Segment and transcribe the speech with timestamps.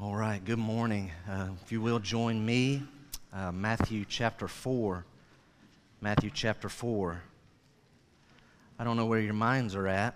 [0.00, 1.10] All right, good morning.
[1.28, 2.84] Uh, if you will join me,
[3.32, 5.04] uh, Matthew chapter 4.
[6.00, 7.20] Matthew chapter 4.
[8.78, 10.14] I don't know where your minds are at.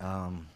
[0.00, 0.48] Um,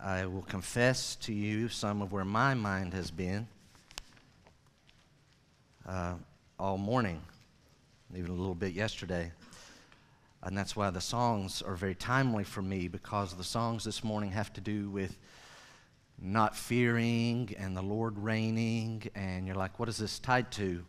[0.00, 3.46] I will confess to you some of where my mind has been
[5.86, 6.14] uh,
[6.58, 7.22] all morning,
[8.16, 9.30] even a little bit yesterday.
[10.42, 14.32] And that's why the songs are very timely for me because the songs this morning
[14.32, 15.16] have to do with
[16.22, 20.84] not fearing and the Lord reigning, and you're like, what is this tied to?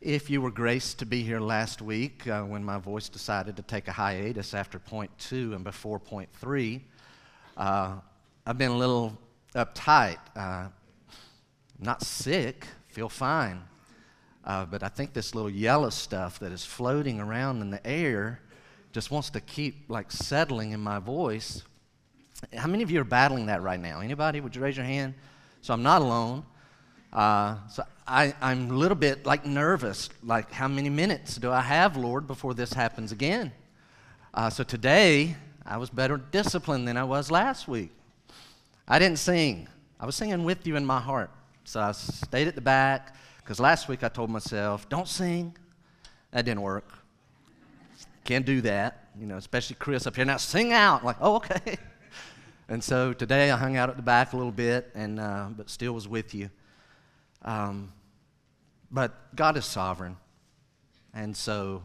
[0.00, 3.62] If you were graced to be here last week uh, when my voice decided to
[3.62, 6.82] take a hiatus after point two and before point three,
[7.56, 7.96] uh,
[8.44, 9.16] I've been a little
[9.54, 10.18] uptight.
[10.34, 10.68] Uh,
[11.78, 13.62] not sick, feel fine.
[14.44, 18.40] Uh, but I think this little yellow stuff that is floating around in the air
[18.90, 21.62] just wants to keep like settling in my voice.
[22.56, 24.00] How many of you are battling that right now?
[24.00, 24.40] Anybody?
[24.40, 25.14] Would you raise your hand?
[25.60, 26.44] So I'm not alone.
[27.12, 30.08] Uh, so I, I'm a little bit like nervous.
[30.22, 33.52] Like, how many minutes do I have, Lord, before this happens again?
[34.34, 37.90] Uh, so today, I was better disciplined than I was last week.
[38.88, 39.68] I didn't sing.
[40.00, 41.30] I was singing with you in my heart.
[41.64, 45.56] So I stayed at the back because last week I told myself, don't sing.
[46.32, 46.92] That didn't work.
[48.24, 50.24] Can't do that, you know, especially Chris up here.
[50.24, 51.00] Now sing out.
[51.00, 51.78] I'm like, oh, okay.
[52.68, 55.68] And so today I hung out at the back a little bit, and uh, but
[55.68, 56.48] still was with you.
[57.42, 57.92] Um,
[58.90, 60.16] but God is sovereign,
[61.12, 61.82] and so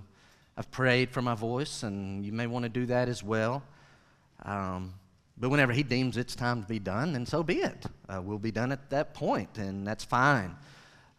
[0.56, 3.64] I've prayed for my voice, and you may want to do that as well.
[4.44, 4.94] Um,
[5.38, 7.86] but whenever He deems it's time to be done, then so be it.
[8.08, 10.56] Uh, we'll be done at that point, and that's fine.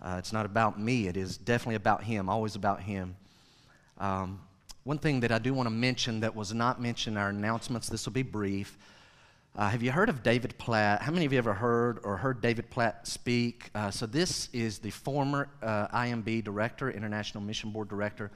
[0.00, 3.16] Uh, it's not about me, it is definitely about Him, always about Him.
[3.98, 4.40] Um,
[4.84, 7.88] one thing that I do want to mention that was not mentioned in our announcements,
[7.88, 8.78] this will be brief.
[9.58, 11.02] Uh, have you heard of David Platt?
[11.02, 13.70] How many of you ever heard or heard David Platt speak?
[13.74, 18.30] Uh, so, this is the former uh, IMB director, International Mission Board director.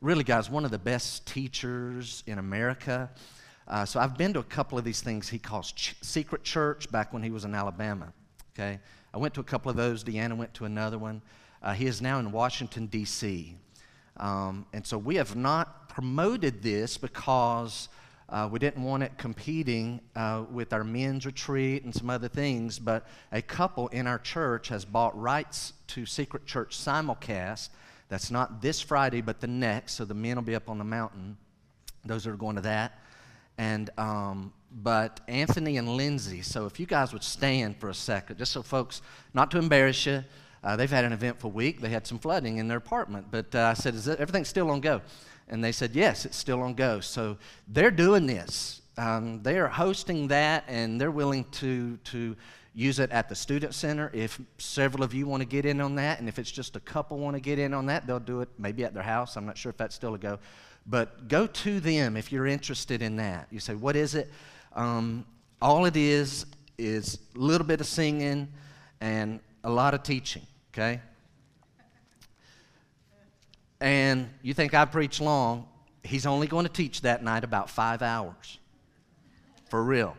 [0.00, 3.10] Really, guys, one of the best teachers in America.
[3.68, 6.90] Uh, so, I've been to a couple of these things he calls ch- Secret Church
[6.90, 8.10] back when he was in Alabama.
[8.54, 8.80] Okay?
[9.12, 10.02] I went to a couple of those.
[10.02, 11.20] Deanna went to another one.
[11.62, 13.56] Uh, he is now in Washington, D.C.
[14.16, 17.90] Um, and so, we have not promoted this because
[18.28, 22.78] uh, we didn't want it competing uh, with our men's retreat and some other things,
[22.78, 27.68] but a couple in our church has bought rights to Secret Church simulcast.
[28.08, 29.94] That's not this Friday, but the next.
[29.94, 31.36] So the men will be up on the mountain.
[32.04, 32.98] Those that are going to that.
[33.58, 36.42] And um, but Anthony and Lindsay.
[36.42, 39.02] So if you guys would stand for a second, just so folks,
[39.34, 40.24] not to embarrass you.
[40.64, 41.80] Uh, they've had an eventful week.
[41.80, 44.80] They had some flooding in their apartment, but uh, I said, "Is everything still on
[44.80, 45.02] go?"
[45.48, 47.00] And they said, yes, it's still on go.
[47.00, 47.36] So
[47.68, 48.80] they're doing this.
[48.96, 52.36] Um, they are hosting that, and they're willing to, to
[52.74, 54.10] use it at the student center.
[54.14, 56.80] If several of you want to get in on that, and if it's just a
[56.80, 59.36] couple want to get in on that, they'll do it maybe at their house.
[59.36, 60.38] I'm not sure if that's still a go.
[60.86, 63.46] But go to them if you're interested in that.
[63.50, 64.30] You say, what is it?
[64.74, 65.24] Um,
[65.60, 66.46] all it is
[66.78, 68.48] is a little bit of singing
[69.00, 70.42] and a lot of teaching,
[70.72, 71.00] okay?
[73.82, 75.66] And you think I preach long,
[76.04, 78.58] he's only going to teach that night about five hours.
[79.70, 80.16] For real.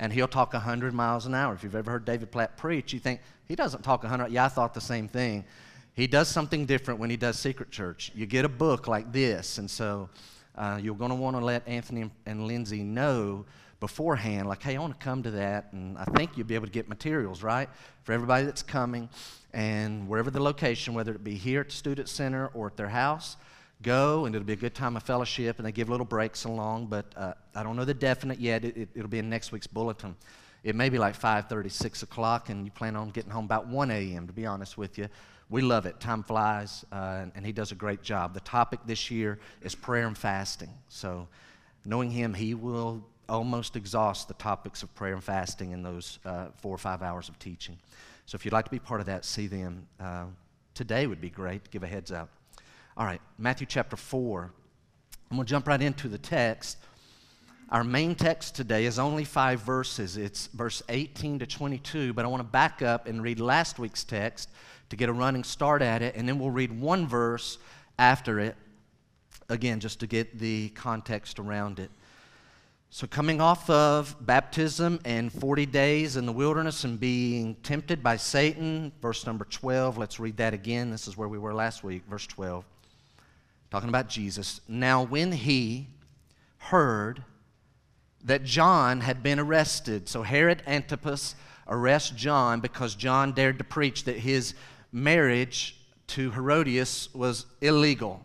[0.00, 1.52] And he'll talk 100 miles an hour.
[1.52, 4.32] If you've ever heard David Platt preach, you think, he doesn't talk 100.
[4.32, 5.44] Yeah, I thought the same thing.
[5.92, 8.10] He does something different when he does Secret Church.
[8.14, 10.08] You get a book like this, and so
[10.54, 13.44] uh, you're going to want to let Anthony and Lindsay know
[13.80, 15.72] beforehand, like, hey, I want to come to that.
[15.72, 17.68] And I think you'll be able to get materials, right?
[18.02, 19.08] For everybody that's coming.
[19.58, 22.88] And wherever the location, whether it be here at the Student Center or at their
[22.88, 23.36] house,
[23.82, 25.58] go and it'll be a good time of fellowship.
[25.58, 28.64] And they give little breaks along, but uh, I don't know the definite yet.
[28.64, 30.14] It, it, it'll be in next week's bulletin.
[30.62, 33.90] It may be like 5.30, 6 o'clock, and you plan on getting home about 1
[33.90, 35.08] a.m., to be honest with you.
[35.50, 35.98] We love it.
[35.98, 38.34] Time flies, uh, and, and he does a great job.
[38.34, 40.70] The topic this year is prayer and fasting.
[40.86, 41.26] So,
[41.84, 46.46] knowing him, he will almost exhaust the topics of prayer and fasting in those uh,
[46.58, 47.76] four or five hours of teaching.
[48.28, 49.86] So if you'd like to be part of that, see them.
[49.98, 50.26] Uh,
[50.74, 51.70] today would be great.
[51.70, 52.28] Give a heads up.
[52.94, 54.52] All right, Matthew chapter 4.
[55.30, 56.76] I'm going to jump right into the text.
[57.70, 60.18] Our main text today is only five verses.
[60.18, 64.04] It's verse 18 to 22, but I want to back up and read last week's
[64.04, 64.50] text
[64.90, 67.56] to get a running start at it, and then we'll read one verse
[67.98, 68.56] after it,
[69.48, 71.90] again, just to get the context around it.
[72.90, 78.16] So, coming off of baptism and 40 days in the wilderness and being tempted by
[78.16, 80.90] Satan, verse number 12, let's read that again.
[80.90, 82.64] This is where we were last week, verse 12.
[83.70, 84.62] Talking about Jesus.
[84.68, 85.88] Now, when he
[86.58, 87.22] heard
[88.24, 90.08] that John had been arrested.
[90.08, 91.34] So Herod Antipas
[91.66, 94.54] arrests John because John dared to preach that his
[94.92, 95.76] marriage
[96.08, 98.22] to Herodias was illegal,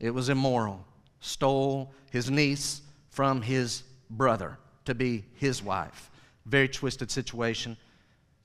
[0.00, 0.84] it was immoral.
[1.20, 2.81] Stole his niece
[3.12, 6.10] from his brother to be his wife.
[6.46, 7.76] Very twisted situation.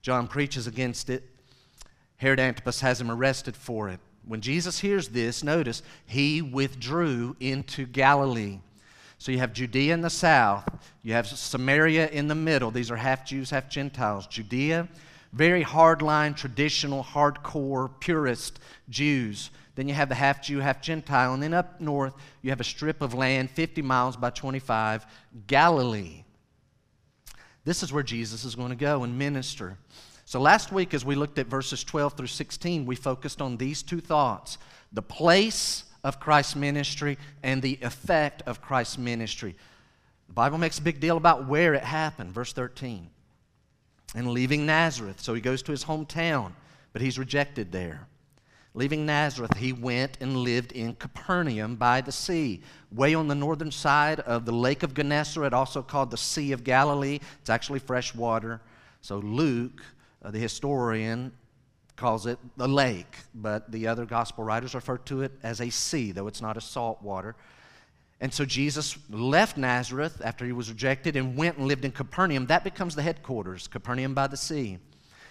[0.01, 1.23] John preaches against it.
[2.17, 3.99] Herod Antipas has him arrested for it.
[4.25, 8.59] When Jesus hears this, notice, he withdrew into Galilee.
[9.19, 10.67] So you have Judea in the south,
[11.01, 12.69] you have Samaria in the middle.
[12.69, 14.27] These are half Jews, half Gentiles.
[14.27, 14.87] Judea,
[15.33, 18.59] very hardline, traditional, hardcore, purist
[18.89, 19.49] Jews.
[19.77, 21.35] Then you have the half Jew, half Gentile.
[21.35, 25.05] And then up north, you have a strip of land, 50 miles by 25,
[25.45, 26.23] Galilee.
[27.63, 29.77] This is where Jesus is going to go and minister.
[30.25, 33.83] So last week, as we looked at verses 12 through 16, we focused on these
[33.83, 34.57] two thoughts
[34.91, 39.55] the place of Christ's ministry and the effect of Christ's ministry.
[40.27, 42.31] The Bible makes a big deal about where it happened.
[42.31, 43.11] Verse 13.
[44.15, 45.21] And leaving Nazareth.
[45.21, 46.53] So he goes to his hometown,
[46.93, 48.07] but he's rejected there.
[48.77, 53.71] Leaving Nazareth, he went and lived in Capernaum by the sea, way on the northern
[53.71, 57.19] side of the Lake of Gennesaret, also called the Sea of Galilee.
[57.41, 58.61] It's actually fresh water.
[59.01, 59.81] So Luke,
[60.23, 61.31] uh, the historian,
[61.95, 66.11] calls it the lake, but the other gospel writers refer to it as a sea,
[66.11, 67.35] though it's not a salt water.
[68.21, 72.45] And so Jesus left Nazareth after he was rejected and went and lived in Capernaum.
[72.45, 74.77] That becomes the headquarters, Capernaum by the sea,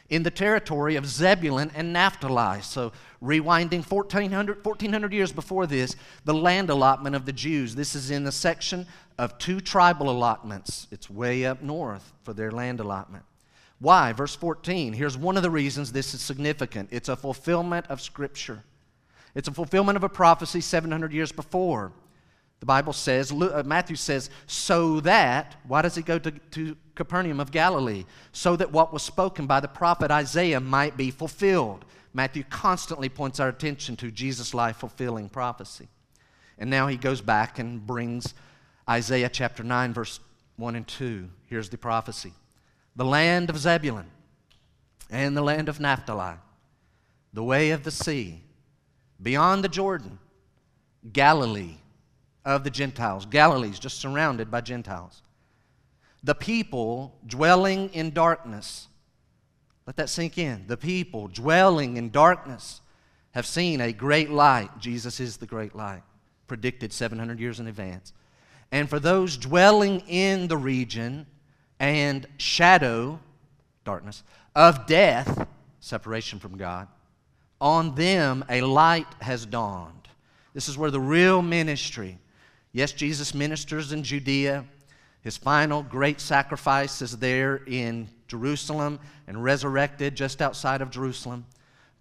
[0.08, 2.62] in the territory of Zebulun and Naphtali.
[2.62, 2.92] So,
[3.22, 7.74] rewinding 1400, 1400 years before this, the land allotment of the Jews.
[7.74, 8.86] This is in the section
[9.18, 10.86] of two tribal allotments.
[10.90, 13.24] It's way up north for their land allotment.
[13.78, 14.12] Why?
[14.12, 14.92] Verse 14.
[14.92, 18.62] Here's one of the reasons this is significant it's a fulfillment of Scripture,
[19.34, 21.92] it's a fulfillment of a prophecy 700 years before.
[22.60, 27.38] The Bible says, uh, Matthew says, so that, why does he go to, to Capernaum
[27.38, 28.04] of Galilee?
[28.32, 31.84] So that what was spoken by the prophet Isaiah might be fulfilled.
[32.14, 35.88] Matthew constantly points our attention to Jesus' life fulfilling prophecy.
[36.58, 38.32] And now he goes back and brings
[38.88, 40.20] Isaiah chapter 9, verse
[40.56, 41.28] 1 and 2.
[41.46, 42.32] Here's the prophecy
[42.96, 44.06] the land of Zebulun
[45.10, 46.36] and the land of Naphtali,
[47.34, 48.42] the way of the sea,
[49.22, 50.18] beyond the Jordan,
[51.12, 51.76] Galilee
[52.46, 53.26] of the Gentiles.
[53.26, 55.22] Galilee's just surrounded by Gentiles.
[56.24, 58.88] The people dwelling in darkness.
[59.86, 60.66] Let that sink in.
[60.66, 62.80] The people dwelling in darkness
[63.32, 64.70] have seen a great light.
[64.78, 66.02] Jesus is the great light,
[66.46, 68.14] predicted 700 years in advance.
[68.72, 71.26] And for those dwelling in the region,
[71.78, 73.20] and shadow,
[73.84, 74.22] darkness,
[74.54, 75.46] of death,
[75.80, 76.88] separation from God,
[77.60, 80.08] on them a light has dawned.
[80.54, 82.18] This is where the real ministry,
[82.76, 84.66] yes, Jesus ministers in Judea.
[85.22, 91.46] His final great sacrifice is there in Jerusalem and resurrected just outside of Jerusalem.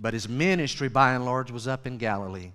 [0.01, 2.51] But his ministry, by and large, was up in Galilee.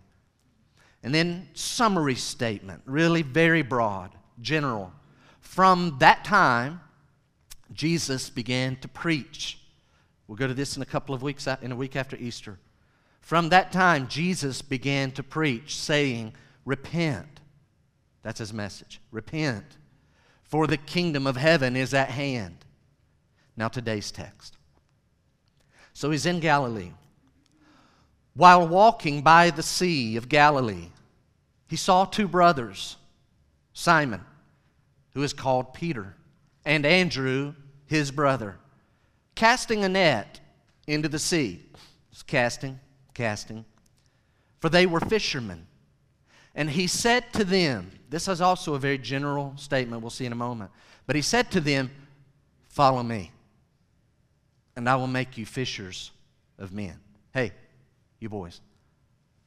[1.02, 4.10] And then, summary statement, really very broad,
[4.42, 4.92] general.
[5.40, 6.82] From that time,
[7.72, 9.58] Jesus began to preach.
[10.28, 12.58] We'll go to this in a couple of weeks, in a week after Easter.
[13.22, 16.34] From that time, Jesus began to preach, saying,
[16.66, 17.39] Repent.
[18.22, 19.00] That's his message.
[19.10, 19.64] Repent,
[20.42, 22.64] for the kingdom of heaven is at hand.
[23.56, 24.56] Now, today's text.
[25.92, 26.92] So he's in Galilee.
[28.34, 30.88] While walking by the Sea of Galilee,
[31.66, 32.96] he saw two brothers,
[33.72, 34.22] Simon,
[35.14, 36.16] who is called Peter,
[36.64, 37.54] and Andrew,
[37.86, 38.56] his brother,
[39.34, 40.40] casting a net
[40.86, 41.64] into the sea.
[42.10, 42.80] Just casting,
[43.14, 43.64] casting.
[44.58, 45.66] For they were fishermen.
[46.54, 50.32] And he said to them, this is also a very general statement, we'll see in
[50.32, 50.70] a moment.
[51.06, 51.90] But he said to them,
[52.68, 53.32] Follow me,
[54.76, 56.12] and I will make you fishers
[56.58, 56.98] of men.
[57.32, 57.52] Hey,
[58.18, 58.60] you boys,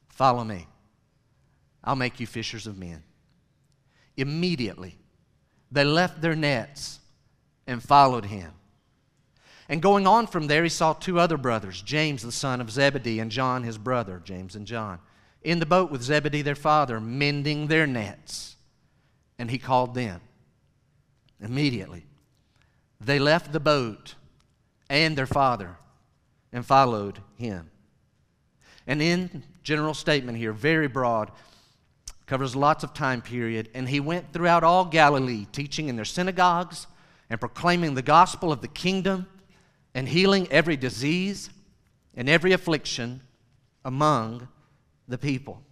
[0.08, 0.66] follow me.
[1.82, 3.02] I'll make you fishers of men.
[4.16, 4.96] Immediately,
[5.70, 7.00] they left their nets
[7.66, 8.52] and followed him.
[9.68, 13.20] And going on from there, he saw two other brothers, James the son of Zebedee
[13.20, 14.98] and John his brother, James and John,
[15.42, 18.53] in the boat with Zebedee their father, mending their nets.
[19.38, 20.20] And he called them.
[21.40, 22.06] Immediately,
[23.00, 24.14] they left the boat
[24.88, 25.76] and their father
[26.52, 27.70] and followed him.
[28.86, 31.30] And in general statement here, very broad,
[32.26, 36.86] covers lots of time period, and he went throughout all Galilee, teaching in their synagogues
[37.28, 39.26] and proclaiming the gospel of the kingdom
[39.94, 41.50] and healing every disease
[42.14, 43.20] and every affliction
[43.84, 44.48] among
[45.08, 45.62] the people.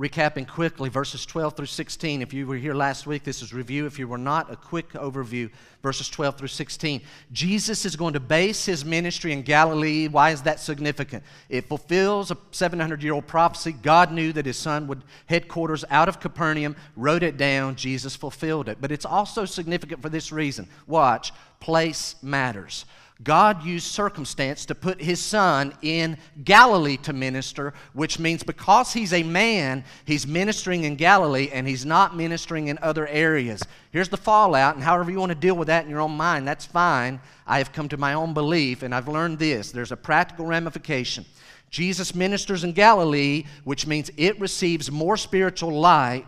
[0.00, 2.22] Recapping quickly, verses 12 through 16.
[2.22, 3.84] If you were here last week, this is review.
[3.84, 5.50] If you were not, a quick overview,
[5.82, 7.02] verses 12 through 16.
[7.32, 10.08] Jesus is going to base his ministry in Galilee.
[10.08, 11.22] Why is that significant?
[11.50, 13.72] It fulfills a 700 year old prophecy.
[13.72, 17.76] God knew that his son would headquarters out of Capernaum, wrote it down.
[17.76, 18.78] Jesus fulfilled it.
[18.80, 20.66] But it's also significant for this reason.
[20.86, 21.30] Watch,
[21.60, 22.86] place matters.
[23.22, 29.12] God used circumstance to put his son in Galilee to minister, which means because he's
[29.12, 33.62] a man, he's ministering in Galilee and he's not ministering in other areas.
[33.90, 36.48] Here's the fallout, and however you want to deal with that in your own mind,
[36.48, 37.20] that's fine.
[37.46, 41.26] I have come to my own belief, and I've learned this there's a practical ramification.
[41.68, 46.26] Jesus ministers in Galilee, which means it receives more spiritual light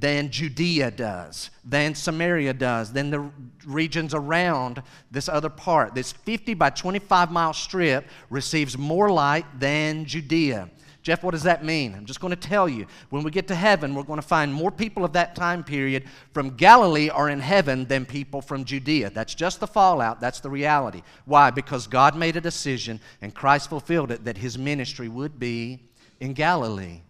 [0.00, 3.30] than Judea does, than Samaria does, than the
[3.66, 5.94] regions around this other part.
[5.94, 10.70] This 50 by 25 mile strip receives more light than Judea.
[11.02, 11.94] Jeff, what does that mean?
[11.94, 12.86] I'm just going to tell you.
[13.08, 16.04] When we get to heaven, we're going to find more people of that time period
[16.34, 19.10] from Galilee are in heaven than people from Judea.
[19.10, 20.20] That's just the fallout.
[20.20, 21.02] That's the reality.
[21.24, 21.50] Why?
[21.50, 25.80] Because God made a decision and Christ fulfilled it that his ministry would be
[26.20, 27.00] in Galilee.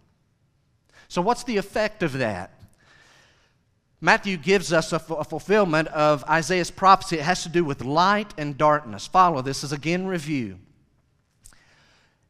[1.08, 2.59] So, what's the effect of that?
[4.00, 7.16] Matthew gives us a, f- a fulfillment of Isaiah's prophecy.
[7.18, 9.06] It has to do with light and darkness.
[9.06, 10.58] Follow this is again review.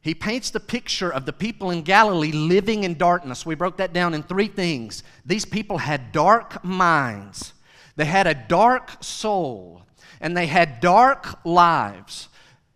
[0.03, 3.45] He paints the picture of the people in Galilee living in darkness.
[3.45, 5.03] We broke that down in three things.
[5.27, 7.53] These people had dark minds,
[7.97, 9.83] they had a dark soul,
[10.21, 12.29] and they had dark lives.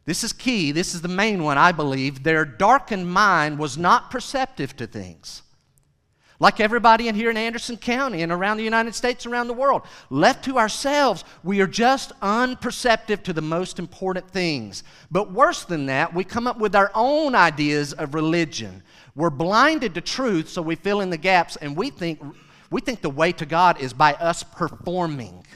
[0.04, 0.70] This is key.
[0.70, 2.22] This is the main one, I believe.
[2.22, 5.43] Their darkened mind was not perceptive to things.
[6.40, 9.82] Like everybody in here in Anderson County and around the United States, around the world.
[10.10, 14.82] Left to ourselves, we are just unperceptive to the most important things.
[15.10, 18.82] But worse than that, we come up with our own ideas of religion.
[19.14, 22.20] We're blinded to truth, so we fill in the gaps, and we think,
[22.70, 25.46] we think the way to God is by us performing.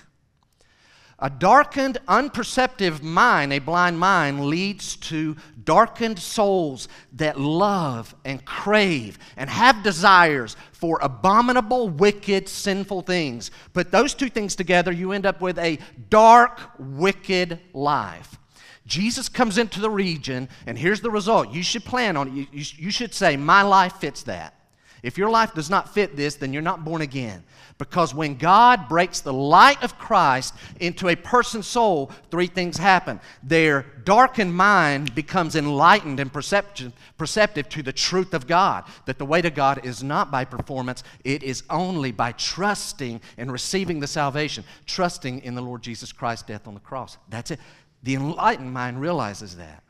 [1.20, 9.18] A darkened, unperceptive mind, a blind mind, leads to darkened souls that love and crave
[9.37, 13.50] and have desires for abominable, wicked, sinful things.
[13.72, 18.38] Put those two things together, you end up with a dark, wicked life.
[18.87, 21.50] Jesus comes into the region, and here's the result.
[21.50, 22.34] You should plan on it.
[22.34, 24.57] You, you, you should say, My life fits that.
[25.02, 27.45] If your life does not fit this, then you're not born again.
[27.78, 33.21] Because when God breaks the light of Christ into a person's soul, three things happen.
[33.45, 38.85] Their darkened mind becomes enlightened and perceptive to the truth of God.
[39.07, 43.52] That the way to God is not by performance, it is only by trusting and
[43.52, 47.17] receiving the salvation, trusting in the Lord Jesus Christ's death on the cross.
[47.28, 47.61] That's it.
[48.02, 49.85] The enlightened mind realizes that.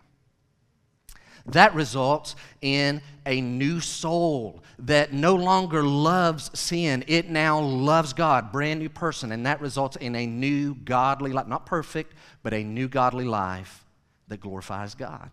[1.53, 7.05] That results in a new soul that no longer loves sin.
[7.07, 11.47] It now loves God, brand new person, and that results in a new godly life,
[11.47, 13.85] not perfect, but a new godly life
[14.29, 15.31] that glorifies God.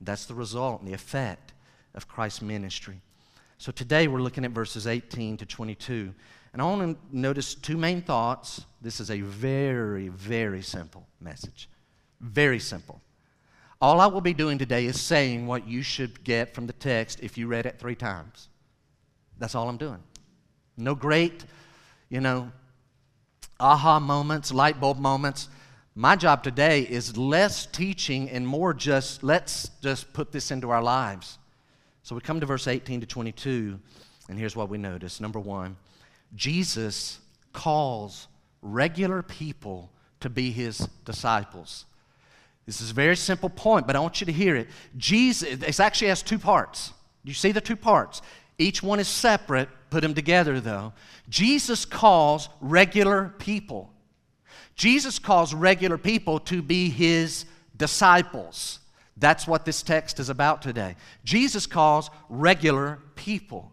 [0.00, 1.52] That's the result and the effect
[1.94, 3.00] of Christ's ministry.
[3.58, 6.14] So today we're looking at verses 18 to 22.
[6.52, 8.64] And I want to notice two main thoughts.
[8.80, 11.68] This is a very, very simple message.
[12.20, 13.00] Very simple.
[13.80, 17.20] All I will be doing today is saying what you should get from the text
[17.22, 18.48] if you read it three times.
[19.38, 20.02] That's all I'm doing.
[20.76, 21.44] No great,
[22.10, 22.52] you know,
[23.58, 25.48] aha moments, light bulb moments.
[25.94, 30.82] My job today is less teaching and more just let's just put this into our
[30.82, 31.38] lives.
[32.02, 33.78] So we come to verse 18 to 22,
[34.28, 35.20] and here's what we notice.
[35.20, 35.76] Number one,
[36.34, 37.18] Jesus
[37.52, 38.28] calls
[38.62, 41.86] regular people to be his disciples.
[42.70, 44.68] This is a very simple point, but I want you to hear it.
[44.96, 46.92] Jesus, it actually has two parts.
[47.24, 48.22] You see the two parts.
[48.58, 50.92] Each one is separate, put them together though.
[51.28, 53.92] Jesus calls regular people.
[54.76, 57.44] Jesus calls regular people to be his
[57.76, 58.78] disciples.
[59.16, 60.94] That's what this text is about today.
[61.24, 63.72] Jesus calls regular people.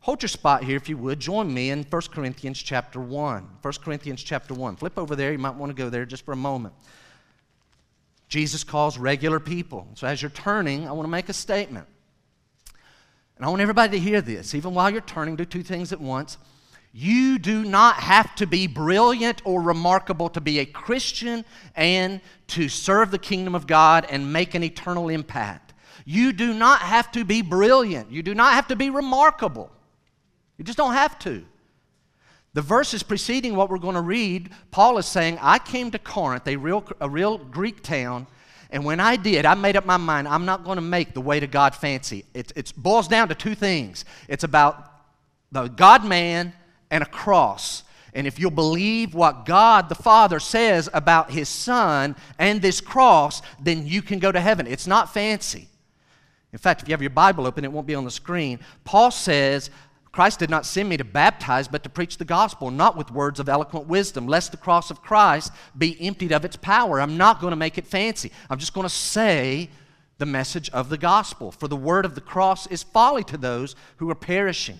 [0.00, 1.20] Hold your spot here if you would.
[1.20, 3.48] Join me in 1 Corinthians chapter 1.
[3.62, 4.74] 1 Corinthians chapter 1.
[4.74, 5.30] Flip over there.
[5.30, 6.74] You might want to go there just for a moment.
[8.28, 9.86] Jesus calls regular people.
[9.94, 11.86] So as you're turning, I want to make a statement.
[13.36, 16.00] And I want everybody to hear this, even while you're turning, do two things at
[16.00, 16.38] once.
[16.92, 22.70] You do not have to be brilliant or remarkable to be a Christian and to
[22.70, 25.74] serve the kingdom of God and make an eternal impact.
[26.06, 28.10] You do not have to be brilliant.
[28.10, 29.70] You do not have to be remarkable.
[30.56, 31.44] You just don't have to.
[32.56, 36.48] The verses preceding what we're going to read, Paul is saying, I came to Corinth,
[36.48, 38.26] a real, a real Greek town,
[38.70, 41.20] and when I did, I made up my mind I'm not going to make the
[41.20, 42.24] way to God fancy.
[42.32, 44.90] It, it boils down to two things it's about
[45.52, 46.54] the God man
[46.90, 47.82] and a cross.
[48.14, 53.42] And if you'll believe what God the Father says about His Son and this cross,
[53.60, 54.66] then you can go to heaven.
[54.66, 55.68] It's not fancy.
[56.54, 58.60] In fact, if you have your Bible open, it won't be on the screen.
[58.84, 59.68] Paul says,
[60.16, 63.38] Christ did not send me to baptize, but to preach the gospel, not with words
[63.38, 67.02] of eloquent wisdom, lest the cross of Christ be emptied of its power.
[67.02, 68.32] I'm not going to make it fancy.
[68.48, 69.68] I'm just going to say
[70.16, 71.52] the message of the gospel.
[71.52, 74.78] For the word of the cross is folly to those who are perishing.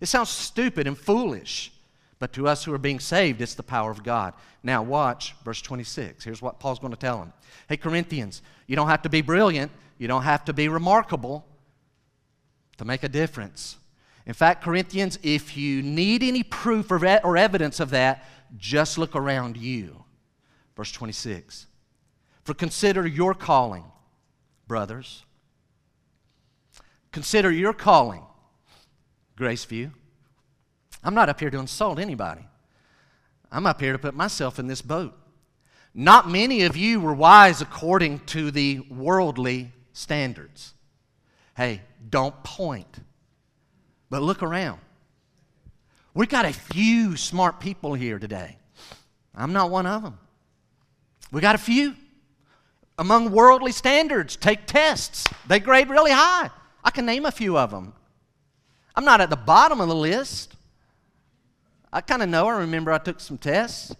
[0.00, 1.72] It sounds stupid and foolish,
[2.20, 4.34] but to us who are being saved, it's the power of God.
[4.62, 6.22] Now, watch verse 26.
[6.22, 7.32] Here's what Paul's going to tell them
[7.68, 11.44] Hey, Corinthians, you don't have to be brilliant, you don't have to be remarkable
[12.76, 13.78] to make a difference.
[14.26, 19.14] In fact, Corinthians, if you need any proof or, or evidence of that, just look
[19.14, 20.04] around you.
[20.76, 21.66] Verse 26.
[22.44, 23.84] For consider your calling,
[24.66, 25.24] brothers.
[27.12, 28.22] Consider your calling,
[29.38, 29.92] Graceview.
[31.02, 32.46] I'm not up here to insult anybody.
[33.50, 35.16] I'm up here to put myself in this boat.
[35.94, 40.74] Not many of you were wise according to the worldly standards.
[41.56, 41.80] Hey,
[42.10, 42.98] don't point.
[44.10, 44.80] But look around.
[46.14, 48.56] We've got a few smart people here today.
[49.34, 50.18] I'm not one of them.
[51.30, 51.94] We got a few.
[52.98, 55.26] Among worldly standards, take tests.
[55.46, 56.50] They grade really high.
[56.82, 57.92] I can name a few of them.
[58.94, 60.54] I'm not at the bottom of the list.
[61.92, 62.46] I kind of know.
[62.46, 63.94] I remember I took some tests.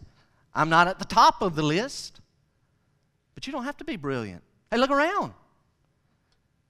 [0.55, 2.21] I'm not at the top of the list.
[3.35, 4.43] But you don't have to be brilliant.
[4.71, 5.35] Hey, look around.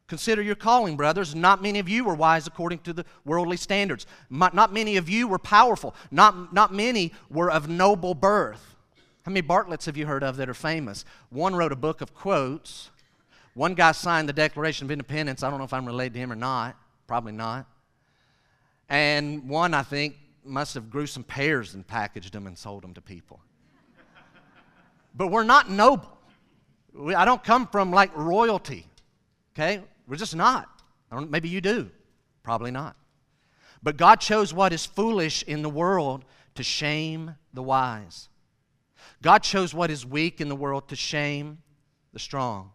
[0.08, 1.34] Consider your calling, brothers.
[1.34, 4.06] Not many of you were wise according to the worldly standards.
[4.30, 5.94] Not many of you were powerful.
[6.10, 8.76] Not, not many were of noble birth.
[9.22, 11.04] How many Bartletts have you heard of that are famous?
[11.30, 12.90] One wrote a book of quotes.
[13.54, 15.42] One guy signed the Declaration of Independence.
[15.42, 16.76] I don't know if I'm related to him or not.
[17.08, 17.66] Probably not.
[18.88, 22.94] And one, I think, must have grew some pears and packaged them and sold them
[22.94, 23.40] to people.
[25.16, 26.16] but we're not noble.
[27.16, 28.86] I don't come from like royalty.
[29.54, 29.82] Okay?
[30.06, 30.68] We're just not.
[31.10, 31.90] maybe you do.
[32.42, 32.96] Probably not.
[33.82, 38.28] But God chose what is foolish in the world to shame the wise.
[39.22, 41.58] God chose what is weak in the world to shame
[42.12, 42.70] the strong.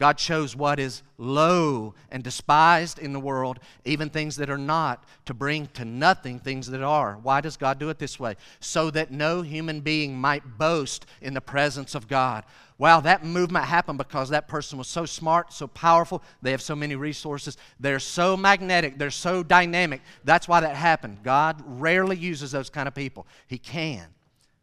[0.00, 5.04] God chose what is low and despised in the world, even things that are not,
[5.26, 7.18] to bring to nothing things that are.
[7.22, 8.36] Why does God do it this way?
[8.60, 12.44] So that no human being might boast in the presence of God.
[12.80, 16.74] Wow, that movement happened because that person was so smart, so powerful, they have so
[16.74, 20.00] many resources, they're so magnetic, they're so dynamic.
[20.24, 21.18] That's why that happened.
[21.22, 23.26] God rarely uses those kind of people.
[23.48, 24.06] He can,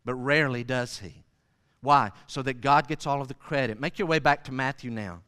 [0.04, 1.26] but rarely does He.
[1.82, 2.10] Why?
[2.26, 3.80] So that God gets all of the credit.
[3.80, 5.22] Make your way back to Matthew now.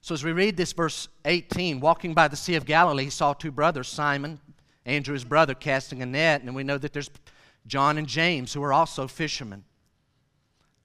[0.00, 3.32] So, as we read this, verse 18, walking by the Sea of Galilee, he saw
[3.32, 4.38] two brothers, Simon,
[4.86, 6.42] Andrew, his brother, casting a net.
[6.42, 7.10] And we know that there's
[7.66, 9.64] John and James, who are also fishermen.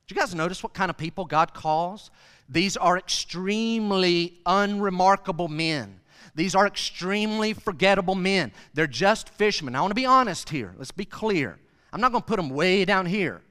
[0.10, 2.10] You guys notice what kind of people God calls?
[2.50, 6.00] These are extremely unremarkable men.
[6.34, 8.52] These are extremely forgettable men.
[8.74, 9.76] They're just fishermen.
[9.76, 10.74] I want to be honest here.
[10.78, 11.60] Let's be clear.
[11.94, 13.42] I'm not going to put them way down here.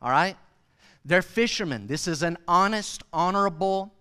[0.00, 0.36] All right?
[1.04, 1.86] They're fishermen.
[1.86, 3.92] This is an honest, honorable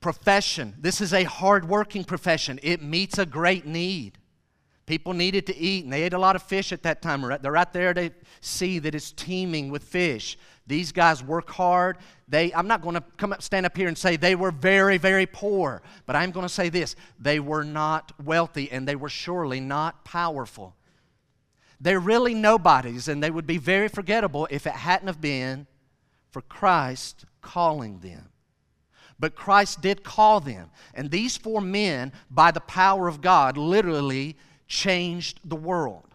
[0.00, 0.74] profession.
[0.78, 2.58] This is a hardworking profession.
[2.62, 4.18] It meets a great need.
[4.84, 7.22] People needed to eat, and they ate a lot of fish at that time.
[7.40, 10.36] They're right there to see that it's teeming with fish.
[10.66, 11.98] These guys work hard.
[12.28, 14.98] They, I'm not going to come up, stand up here and say they were very,
[14.98, 19.08] very poor, but I'm going to say this: they were not wealthy, and they were
[19.08, 20.74] surely not powerful.
[21.80, 25.66] They're really nobodies, and they would be very forgettable if it hadn't have been
[26.30, 28.28] for Christ calling them.
[29.18, 30.70] But Christ did call them.
[30.94, 34.36] And these four men, by the power of God, literally
[34.72, 36.08] changed the world.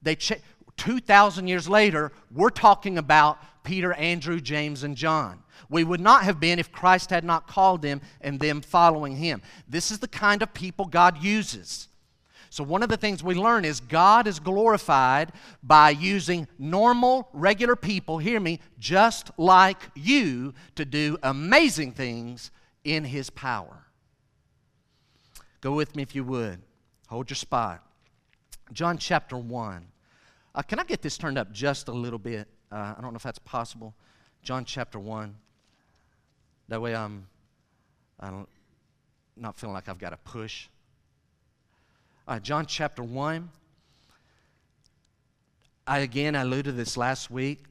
[0.00, 0.36] They cha-
[0.76, 5.42] 2,000 years later, we're talking about Peter, Andrew, James, and John.
[5.68, 9.42] We would not have been if Christ had not called them and them following him.
[9.68, 11.88] This is the kind of people God uses.
[12.50, 15.32] So, one of the things we learn is God is glorified
[15.64, 22.52] by using normal, regular people, hear me, just like you, to do amazing things
[22.84, 23.86] in His power.
[25.60, 26.60] Go with me if you would.
[27.08, 27.84] Hold your spot.
[28.72, 29.86] John chapter 1.
[30.54, 32.48] Uh, can I get this turned up just a little bit?
[32.70, 33.94] Uh, I don't know if that's possible.
[34.42, 35.34] John chapter 1.
[36.68, 37.26] That way I'm,
[38.20, 38.48] I'm not
[39.36, 40.68] not feeling like I've got to push.
[42.26, 43.50] Uh, John chapter 1.
[45.86, 47.64] I again alluded to this last week.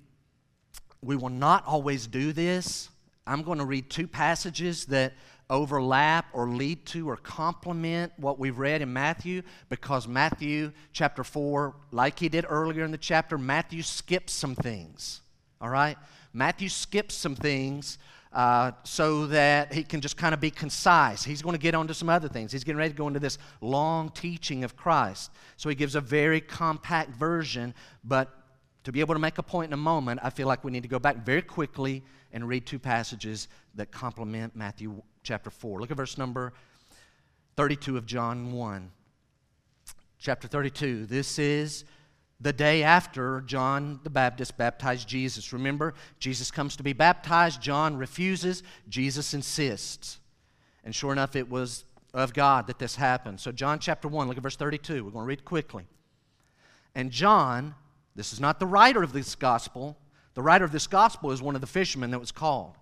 [1.02, 2.90] We will not always do this.
[3.26, 5.14] I'm going to read two passages that
[5.50, 11.76] overlap or lead to or complement what we've read in Matthew because Matthew chapter 4,
[11.92, 15.22] like he did earlier in the chapter, Matthew skips some things.
[15.62, 15.98] All right?
[16.34, 17.98] Matthew skips some things
[18.34, 21.24] uh, so that he can just kind of be concise.
[21.24, 22.52] He's going to get onto some other things.
[22.52, 25.32] He's getting ready to go into this long teaching of Christ.
[25.56, 28.36] So he gives a very compact version, but
[28.84, 30.84] to be able to make a point in a moment, I feel like we need
[30.84, 35.80] to go back very quickly and read two passages that complement Matthew chapter 4.
[35.80, 36.54] Look at verse number
[37.56, 38.92] 32 of John 1.
[40.18, 41.06] Chapter 32.
[41.06, 41.86] This is
[42.42, 45.54] the day after John the Baptist baptized Jesus.
[45.54, 47.62] Remember, Jesus comes to be baptized.
[47.62, 48.64] John refuses.
[48.90, 50.20] Jesus insists.
[50.84, 53.40] And sure enough, it was of God that this happened.
[53.40, 55.04] So, John chapter 1, look at verse 32.
[55.04, 55.86] We're going to read quickly.
[56.96, 57.76] And John,
[58.16, 59.98] this is not the writer of this gospel,
[60.34, 62.76] the writer of this gospel is one of the fishermen that was called.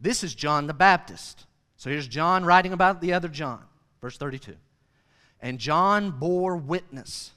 [0.00, 1.46] This is John the Baptist.
[1.76, 3.62] So here's John writing about the other John,
[4.00, 4.54] verse 32.
[5.40, 7.32] And John bore witness,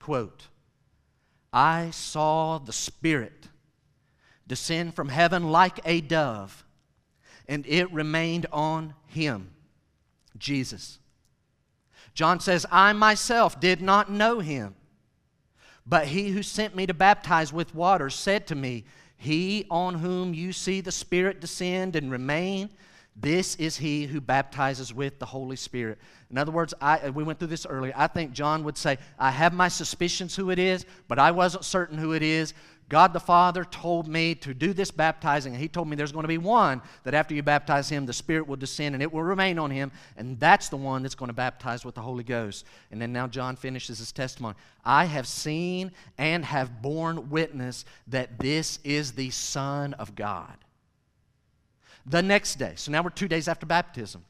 [0.00, 0.48] quote,
[1.52, 3.48] I saw the Spirit
[4.46, 6.64] descend from heaven like a dove,
[7.46, 9.50] and it remained on him,
[10.38, 10.98] Jesus.
[12.14, 14.74] John says, I myself did not know him,
[15.88, 18.84] but he who sent me to baptize with water said to me,
[19.16, 22.70] He on whom you see the Spirit descend and remain,
[23.20, 25.98] this is he who baptizes with the Holy Spirit.
[26.30, 27.92] In other words, I, uh, we went through this earlier.
[27.96, 31.64] I think John would say, I have my suspicions who it is, but I wasn't
[31.64, 32.54] certain who it is.
[32.88, 36.24] God the Father told me to do this baptizing, and He told me there's going
[36.24, 39.22] to be one that after you baptize him, the Spirit will descend and it will
[39.22, 42.64] remain on him, and that's the one that's going to baptize with the Holy Ghost.
[42.90, 44.56] And then now John finishes his testimony.
[44.84, 50.56] I have seen and have borne witness that this is the Son of God.
[52.06, 54.24] The next day, so now we're two days after baptism.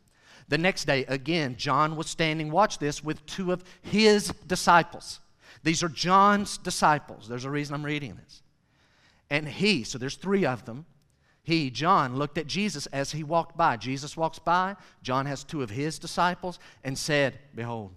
[0.48, 5.20] The next day, again, John was standing, watch this, with two of his disciples.
[5.62, 7.28] These are John's disciples.
[7.28, 8.42] There's a reason I'm reading this.
[9.30, 10.86] And he, so there's three of them,
[11.48, 13.78] he, John, looked at Jesus as he walked by.
[13.78, 14.76] Jesus walks by.
[15.02, 17.94] John has two of his disciples and said, Behold,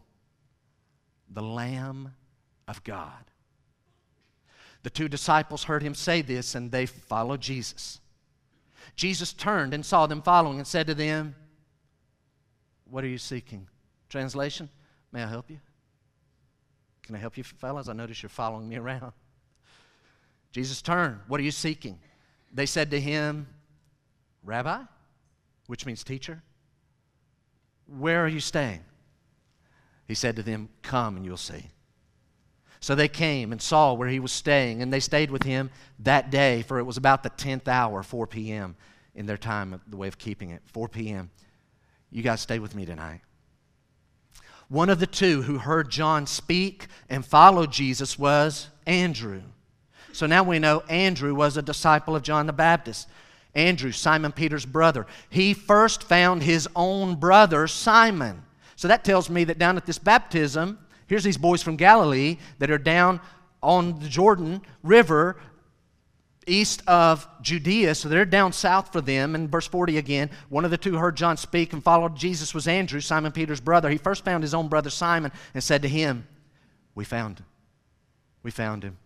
[1.29, 2.13] the Lamb
[2.65, 3.25] of God.
[4.83, 7.99] The two disciples heard him say this and they followed Jesus.
[8.95, 11.35] Jesus turned and saw them following and said to them,
[12.85, 13.67] What are you seeking?
[14.07, 14.69] Translation,
[15.11, 15.59] may I help you?
[17.03, 17.89] Can I help you, fellas?
[17.89, 19.11] I notice you're following me around.
[20.51, 21.99] Jesus turned, What are you seeking?
[22.53, 23.47] They said to him,
[24.43, 24.81] Rabbi,
[25.67, 26.41] which means teacher,
[27.87, 28.81] where are you staying?
[30.07, 31.69] He said to them, Come and you'll see.
[32.79, 36.31] So they came and saw where he was staying, and they stayed with him that
[36.31, 38.75] day, for it was about the 10th hour, 4 p.m.,
[39.13, 41.29] in their time, the way of keeping it, 4 p.m.
[42.09, 43.21] You guys stay with me tonight.
[44.67, 49.41] One of the two who heard John speak and followed Jesus was Andrew.
[50.13, 53.07] So now we know Andrew was a disciple of John the Baptist.
[53.53, 55.05] Andrew, Simon Peter's brother.
[55.29, 58.43] He first found his own brother, Simon.
[58.75, 60.79] So that tells me that down at this baptism,
[61.11, 63.19] Here's these boys from Galilee that are down
[63.61, 65.35] on the Jordan River
[66.47, 69.35] east of Judea, so they're down south for them.
[69.35, 72.65] In verse 40 again, one of the two heard John speak and followed Jesus was
[72.65, 73.89] Andrew, Simon Peter's brother.
[73.89, 76.25] He first found his own brother Simon and said to him,
[76.95, 77.45] We found him.
[78.41, 78.97] We found him.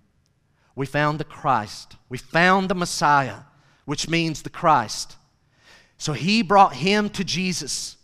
[0.75, 1.95] We found the Christ.
[2.09, 3.39] We found the Messiah,
[3.85, 5.15] which means the Christ.
[5.97, 7.97] So he brought him to Jesus.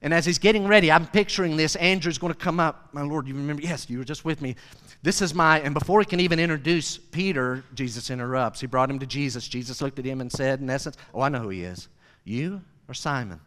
[0.00, 1.76] And as he's getting ready, I'm picturing this.
[1.76, 2.88] Andrew's going to come up.
[2.92, 3.62] My Lord, you remember?
[3.62, 4.56] Yes, you were just with me.
[5.02, 8.60] This is my, and before he can even introduce Peter, Jesus interrupts.
[8.60, 9.46] He brought him to Jesus.
[9.46, 11.88] Jesus looked at him and said, in essence, Oh, I know who he is.
[12.24, 13.40] You are Simon,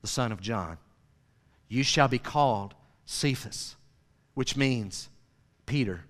[0.00, 0.78] the son of John.
[1.68, 3.76] You shall be called Cephas,
[4.34, 5.08] which means
[5.66, 6.04] Peter.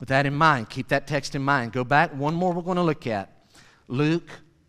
[0.00, 1.72] With that in mind, keep that text in mind.
[1.72, 3.30] Go back, one more we're going to look at
[3.88, 4.28] Luke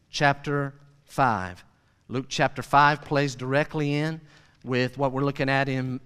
[0.09, 0.73] chapter
[1.05, 1.63] 5.
[2.07, 4.21] Luke chapter 5 plays directly in
[4.63, 5.99] with what we're looking at in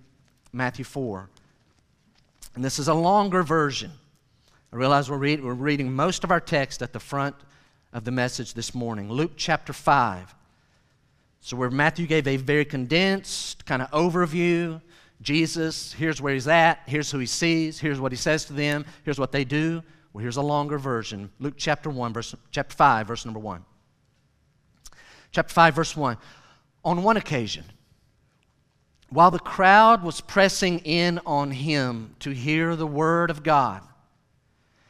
[0.53, 1.29] Matthew 4.
[2.55, 3.91] And this is a longer version.
[4.71, 7.36] I realize we're, read, we're reading most of our text at the front
[7.93, 9.12] of the message this morning.
[9.12, 10.36] Luke chapter 5.
[11.41, 14.82] So, where Matthew gave a very condensed kind of overview,
[15.21, 18.86] Jesus, here's where he's at, here's who he sees, here's what he says to them,
[19.03, 19.84] here's what they do.
[20.13, 21.29] Well, here's a longer version.
[21.39, 23.63] Luke chapter 1, verse, chapter 5, verse number 1
[25.32, 26.17] chapter 5, verse 1.
[26.84, 27.65] On one occasion,
[29.10, 33.82] while the crowd was pressing in on him to hear the word of God,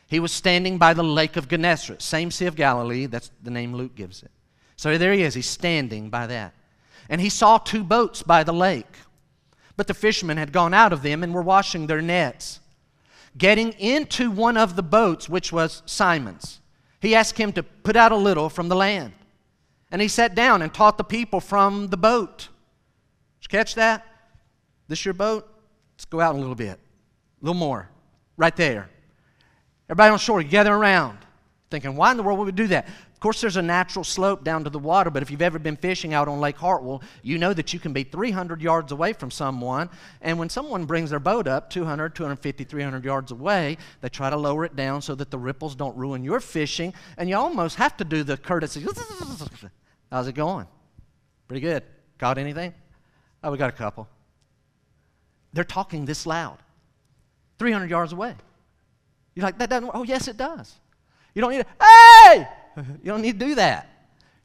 [0.08, 3.74] he was standing by the lake of Gennesaret, same Sea of Galilee, that's the name
[3.74, 4.32] Luke gives it.
[4.76, 6.54] So there he is, he's standing by that.
[7.10, 8.86] and he saw two boats by the lake.
[9.80, 12.60] But the fishermen had gone out of them and were washing their nets.
[13.38, 16.60] Getting into one of the boats, which was Simon's,
[17.00, 19.14] he asked him to put out a little from the land.
[19.90, 22.50] And he sat down and taught the people from the boat.
[23.40, 24.06] Did you catch that?
[24.90, 25.50] This your boat?
[25.96, 26.78] Let's go out a little bit.
[27.42, 27.88] A little more.
[28.36, 28.90] Right there.
[29.88, 31.20] Everybody on shore, gather around.
[31.72, 32.86] Thinking, why in the world would we do that?
[33.20, 35.76] Of course, there's a natural slope down to the water, but if you've ever been
[35.76, 39.30] fishing out on Lake Hartwell, you know that you can be 300 yards away from
[39.30, 39.90] someone.
[40.22, 44.38] And when someone brings their boat up 200, 250, 300 yards away, they try to
[44.38, 46.94] lower it down so that the ripples don't ruin your fishing.
[47.18, 48.86] And you almost have to do the courtesy.
[50.10, 50.68] How's it going?
[51.50, 51.84] Pretty good.
[52.20, 52.74] Caught anything?
[53.44, 54.08] Oh, we got a couple.
[55.52, 56.60] They're talking this loud,
[57.58, 58.34] 300 yards away.
[59.36, 60.74] You're like, that doesn't, oh, yes, it does.
[61.36, 62.48] You don't need to, hey!
[63.04, 63.90] You don't need to do that.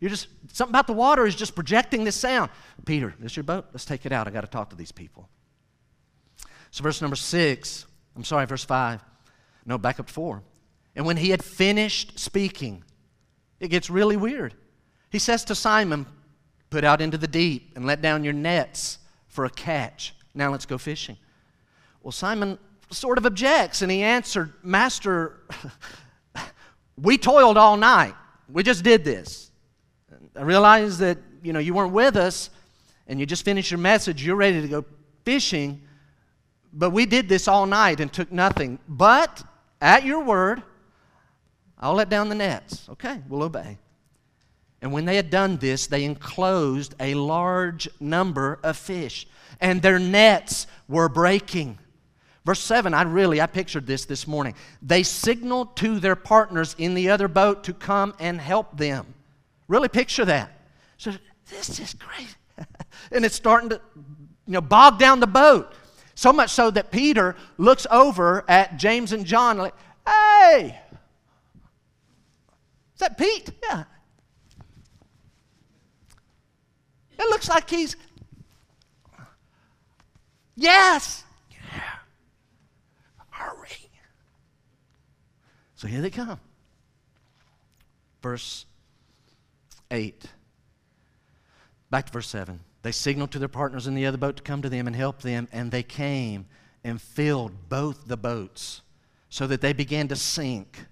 [0.01, 2.51] You're just, something about the water is just projecting this sound.
[2.85, 3.67] Peter, this your boat?
[3.73, 4.27] Let's take it out.
[4.27, 5.29] I got to talk to these people.
[6.71, 9.03] So, verse number six, I'm sorry, verse five.
[9.65, 10.43] No, back up four.
[10.97, 12.85] And when he had finished speaking,
[13.61, 14.55] it gets really weird.
[15.11, 16.07] He says to Simon,
[16.71, 20.13] Put out into the deep and let down your nets for a catch.
[20.35, 21.17] Now let's go fishing.
[22.03, 22.59] Well, Simon
[22.91, 25.41] sort of objects and he answered, Master,
[27.01, 28.15] we toiled all night.
[28.49, 29.51] We just did this.
[30.37, 32.51] I realize that, you know, you weren't with us
[33.07, 34.25] and you just finished your message.
[34.25, 34.85] You're ready to go
[35.25, 35.83] fishing.
[36.73, 38.79] But we did this all night and took nothing.
[38.89, 39.43] But
[39.81, 40.63] at your word,
[41.79, 42.89] I'll let down the nets.
[42.89, 43.79] Okay, we'll obey.
[44.83, 49.27] And when they had done this, they enclosed a large number of fish,
[49.61, 51.79] and their nets were breaking.
[52.45, 54.55] Verse 7, I really, I pictured this this morning.
[54.83, 59.15] They signaled to their partners in the other boat to come and help them.
[59.67, 60.53] Really picture that.
[60.99, 61.13] So,
[61.49, 62.37] this is great.
[63.11, 63.81] and it's starting to,
[64.47, 65.73] you know, bog down the boat.
[66.15, 69.75] So much so that Peter looks over at James and John like,
[70.07, 70.79] hey,
[72.95, 73.51] is that Pete?
[73.63, 73.85] Yeah.
[77.19, 77.97] It looks like he's,
[80.55, 81.24] yes.
[85.77, 86.41] So here they come.
[88.23, 88.67] Verse
[89.91, 90.25] 8.
[91.91, 92.61] Back to verse 7.
[92.83, 95.23] They signaled to their partners in the other boat to come to them and help
[95.23, 96.47] them, and they came
[96.83, 98.83] and filled both the boats
[99.29, 100.87] so that they began to sink.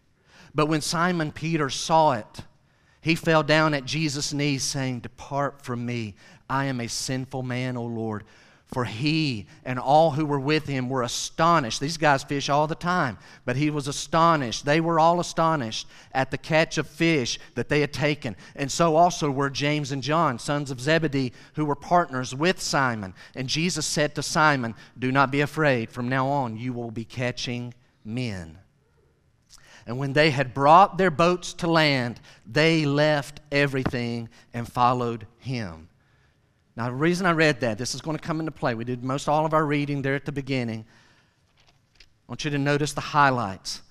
[0.55, 2.41] But when Simon Peter saw it,
[3.01, 6.15] he fell down at Jesus' knees, saying, Depart from me.
[6.49, 8.25] I am a sinful man, O Lord.
[8.73, 11.79] For he and all who were with him were astonished.
[11.79, 14.65] These guys fish all the time, but he was astonished.
[14.65, 18.35] They were all astonished at the catch of fish that they had taken.
[18.57, 23.13] And so also were James and John, sons of Zebedee, who were partners with Simon.
[23.35, 25.91] And Jesus said to Simon, Do not be afraid.
[25.91, 27.75] From now on, you will be catching
[28.07, 28.57] men.
[29.87, 35.89] And when they had brought their boats to land, they left everything and followed him.
[36.77, 38.75] Now, the reason I read that, this is going to come into play.
[38.75, 40.85] We did most all of our reading there at the beginning.
[41.99, 43.83] I want you to notice the highlights.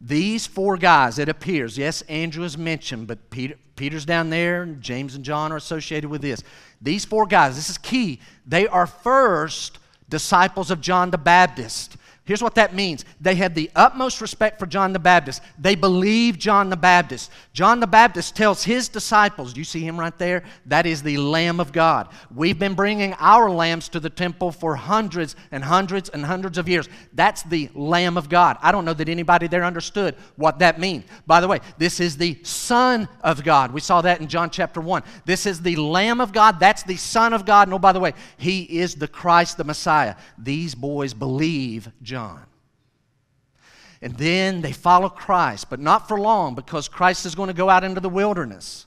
[0.00, 5.14] These four guys, it appears, yes, Andrew is mentioned, but Peter, Peter's down there, James
[5.14, 6.42] and John are associated with this.
[6.80, 8.20] These four guys, this is key.
[8.46, 11.96] They are first disciples of John the Baptist.
[12.26, 15.42] Here's what that means they had the utmost respect for John the Baptist.
[15.58, 17.30] They believed John the Baptist.
[17.52, 20.42] John the Baptist tells his disciples, you see him right there?
[20.64, 22.08] That is the Lamb of God.
[22.34, 26.66] We've been bringing our lambs to the temple for hundreds and hundreds and hundreds of
[26.66, 26.88] years.
[27.12, 28.56] That's the Lamb of God.
[28.62, 31.04] I don't know that anybody there understood what that means.
[31.26, 33.70] By the way, this is the Son of God.
[33.70, 35.02] We saw that in John chapter 1.
[35.26, 36.58] This is the Lamb of God.
[36.58, 37.68] That's the Son of God.
[37.68, 40.16] And oh, by the way, he is the Christ, the Messiah.
[40.38, 42.13] These boys believe John.
[44.02, 47.70] And then they follow Christ, but not for long because Christ is going to go
[47.70, 48.86] out into the wilderness.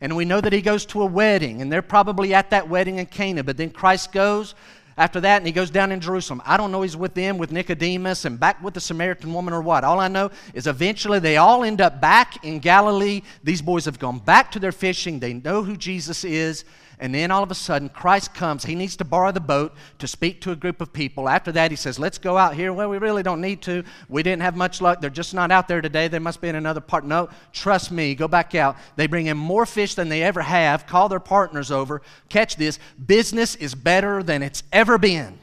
[0.00, 2.98] And we know that he goes to a wedding, and they're probably at that wedding
[2.98, 4.54] in Cana, but then Christ goes
[4.96, 6.42] after that and he goes down in Jerusalem.
[6.44, 9.62] I don't know he's with them, with Nicodemus, and back with the Samaritan woman or
[9.62, 9.84] what.
[9.84, 13.22] All I know is eventually they all end up back in Galilee.
[13.42, 16.64] These boys have gone back to their fishing, they know who Jesus is,
[17.02, 18.64] and then all of a sudden, Christ comes.
[18.64, 21.28] He needs to borrow the boat to speak to a group of people.
[21.28, 22.72] After that, he says, Let's go out here.
[22.72, 23.82] Well, we really don't need to.
[24.08, 25.00] We didn't have much luck.
[25.00, 26.06] They're just not out there today.
[26.06, 27.04] They must be in another part.
[27.04, 28.14] No, trust me.
[28.14, 28.76] Go back out.
[28.94, 32.02] They bring in more fish than they ever have, call their partners over.
[32.28, 35.40] Catch this business is better than it's ever been.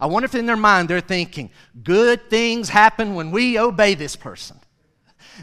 [0.00, 1.50] I wonder if in their mind they're thinking,
[1.84, 4.58] Good things happen when we obey this person.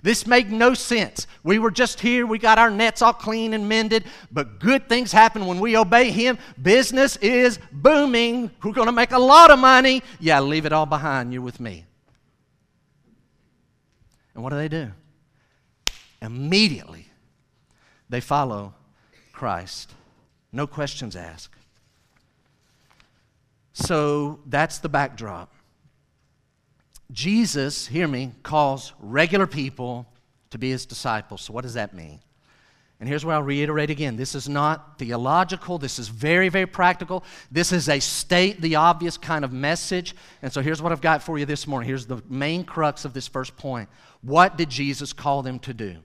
[0.04, 1.28] This made no sense.
[1.44, 5.12] We were just here, we got our nets all clean and mended, but good things
[5.12, 6.38] happen when we obey Him.
[6.62, 8.52] Business is booming.
[8.64, 10.04] We're going to make a lot of money.
[10.20, 11.34] Yeah, leave it all behind.
[11.34, 11.86] You're with me.
[14.34, 14.92] And what do they do?
[16.22, 17.08] Immediately,
[18.10, 18.74] they follow
[19.32, 19.94] Christ.
[20.52, 21.54] No questions asked.
[23.74, 25.55] So that's the backdrop.
[27.12, 30.08] Jesus, hear me, calls regular people
[30.50, 31.41] to be his disciples.
[31.41, 32.20] So, what does that mean?
[33.00, 37.24] And here's where I'll reiterate again this is not theological, this is very, very practical.
[37.52, 40.15] This is a state the obvious kind of message.
[40.41, 41.88] And so, here's what I've got for you this morning.
[41.88, 43.89] Here's the main crux of this first point.
[44.22, 45.98] What did Jesus call them to do?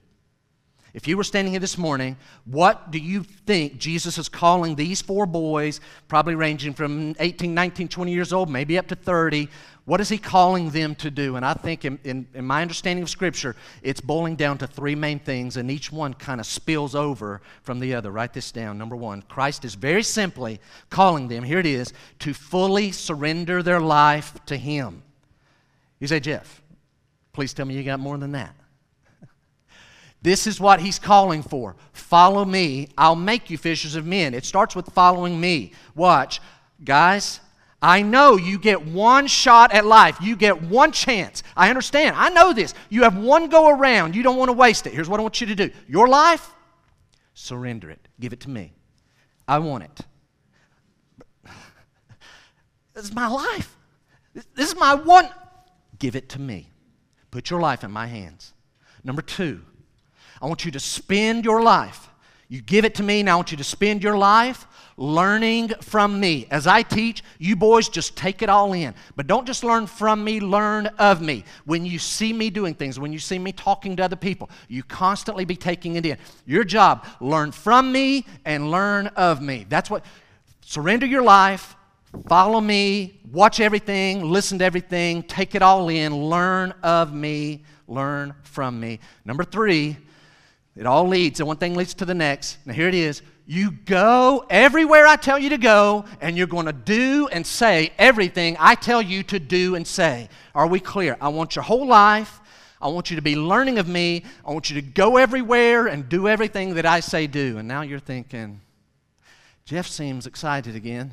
[0.93, 5.01] If you were standing here this morning, what do you think Jesus is calling these
[5.01, 9.47] four boys, probably ranging from 18, 19, 20 years old, maybe up to 30?
[9.85, 11.35] What is he calling them to do?
[11.35, 14.93] And I think, in, in, in my understanding of Scripture, it's boiling down to three
[14.93, 18.11] main things, and each one kind of spills over from the other.
[18.11, 18.77] Write this down.
[18.77, 20.59] Number one, Christ is very simply
[20.91, 25.01] calling them, here it is, to fully surrender their life to Him.
[25.99, 26.61] You say, Jeff,
[27.33, 28.55] please tell me you got more than that.
[30.23, 31.75] This is what he's calling for.
[31.93, 32.89] Follow me.
[32.95, 34.35] I'll make you fishers of men.
[34.35, 35.71] It starts with following me.
[35.95, 36.39] Watch.
[36.83, 37.39] Guys,
[37.81, 40.19] I know you get one shot at life.
[40.21, 41.41] You get one chance.
[41.57, 42.15] I understand.
[42.15, 42.75] I know this.
[42.89, 44.15] You have one go around.
[44.15, 44.93] You don't want to waste it.
[44.93, 46.53] Here's what I want you to do your life,
[47.33, 48.07] surrender it.
[48.19, 48.73] Give it to me.
[49.47, 49.99] I want it.
[52.93, 53.77] This is my life.
[54.33, 55.29] This is my one.
[55.97, 56.69] Give it to me.
[57.31, 58.53] Put your life in my hands.
[59.03, 59.61] Number two,
[60.41, 62.09] I want you to spend your life.
[62.49, 64.67] You give it to me, now I want you to spend your life
[64.97, 66.47] learning from me.
[66.51, 68.93] As I teach, you boys just take it all in.
[69.15, 71.43] But don't just learn from me, learn of me.
[71.65, 74.83] When you see me doing things, when you see me talking to other people, you
[74.83, 76.17] constantly be taking it in.
[76.45, 79.65] Your job, learn from me and learn of me.
[79.69, 80.05] That's what,
[80.61, 81.75] surrender your life,
[82.27, 88.33] follow me, watch everything, listen to everything, take it all in, learn of me, learn
[88.43, 88.99] from me.
[89.25, 89.97] Number three,
[90.75, 92.57] it all leads, and one thing leads to the next.
[92.65, 93.21] Now, here it is.
[93.51, 97.91] You go everywhere I tell you to go, and you're going to do and say
[97.97, 100.29] everything I tell you to do and say.
[100.55, 101.17] Are we clear?
[101.19, 102.39] I want your whole life.
[102.81, 104.23] I want you to be learning of me.
[104.45, 107.57] I want you to go everywhere and do everything that I say do.
[107.57, 108.61] And now you're thinking,
[109.65, 111.11] Jeff seems excited again.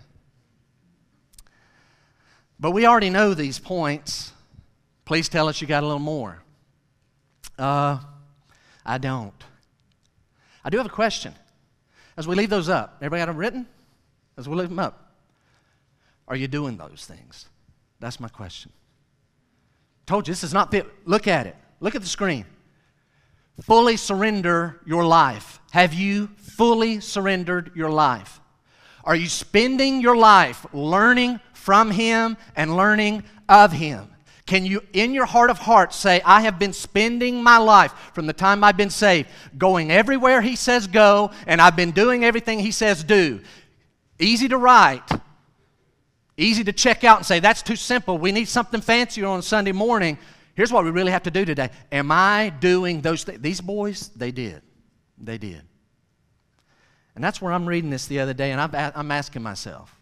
[2.60, 4.30] But we already know these points.
[5.06, 6.40] Please tell us you got a little more.
[7.58, 7.98] Uh,
[8.86, 9.34] I don't.
[10.64, 11.34] I do have a question.
[12.18, 13.66] As we leave those up, everybody got them written?
[14.36, 15.12] As we leave them up,
[16.26, 17.48] are you doing those things?
[18.00, 18.72] That's my question.
[20.04, 20.86] Told you this is not fit.
[21.04, 21.54] Look at it.
[21.78, 22.44] Look at the screen.
[23.60, 25.60] Fully surrender your life.
[25.70, 28.40] Have you fully surrendered your life?
[29.04, 34.08] Are you spending your life learning from Him and learning of Him?
[34.48, 38.26] Can you, in your heart of hearts, say, I have been spending my life from
[38.26, 42.58] the time I've been saved, going everywhere He says go, and I've been doing everything
[42.58, 43.40] He says do?
[44.18, 45.06] Easy to write,
[46.38, 48.16] easy to check out and say, that's too simple.
[48.16, 50.16] We need something fancier on Sunday morning.
[50.54, 51.68] Here's what we really have to do today.
[51.92, 53.42] Am I doing those things?
[53.42, 54.62] These boys, they did.
[55.18, 55.60] They did.
[57.14, 59.94] And that's where I'm reading this the other day, and I'm asking myself,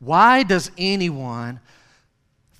[0.00, 1.60] why does anyone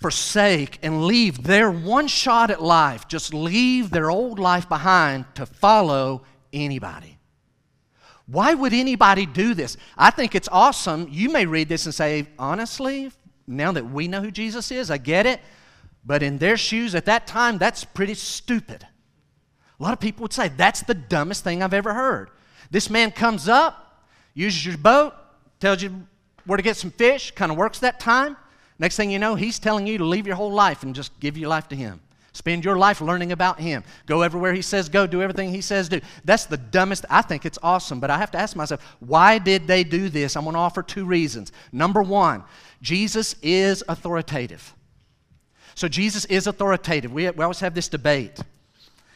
[0.00, 5.46] forsake and leave their one shot at life, just leave their old life behind to
[5.46, 7.18] follow anybody.
[8.26, 9.76] Why would anybody do this?
[9.96, 11.08] I think it's awesome.
[11.10, 13.12] You may read this and say, honestly,
[13.46, 15.40] now that we know who Jesus is, I get it.
[16.04, 18.86] But in their shoes at that time, that's pretty stupid.
[19.78, 22.30] A lot of people would say, that's the dumbest thing I've ever heard.
[22.70, 24.04] This man comes up,
[24.34, 25.14] uses your boat,
[25.60, 26.06] tells you
[26.44, 28.36] where to get some fish, kind of works that time.
[28.78, 31.36] Next thing you know, he's telling you to leave your whole life and just give
[31.38, 32.00] your life to him.
[32.36, 33.82] Spend your life learning about him.
[34.04, 36.02] Go everywhere he says go, do everything he says do.
[36.22, 37.06] That's the dumbest.
[37.08, 40.36] I think it's awesome, but I have to ask myself, why did they do this?
[40.36, 41.50] I'm going to offer two reasons.
[41.72, 42.44] Number one,
[42.82, 44.74] Jesus is authoritative.
[45.74, 47.10] So Jesus is authoritative.
[47.10, 48.38] We, we always have this debate.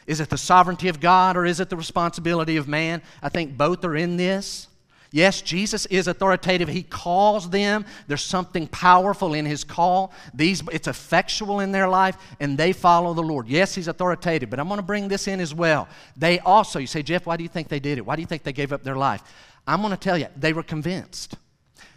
[0.07, 3.03] Is it the sovereignty of God or is it the responsibility of man?
[3.23, 4.67] I think both are in this.
[5.13, 6.69] Yes, Jesus is authoritative.
[6.69, 7.85] He calls them.
[8.07, 10.13] There's something powerful in his call.
[10.33, 13.49] These, it's effectual in their life, and they follow the Lord.
[13.49, 15.89] Yes, he's authoritative, but I'm going to bring this in as well.
[16.17, 18.07] They also, you say, Jeff, why do you think they did it?
[18.07, 19.23] Why do you think they gave up their life?
[19.67, 21.37] I'm going to tell you, they were convinced.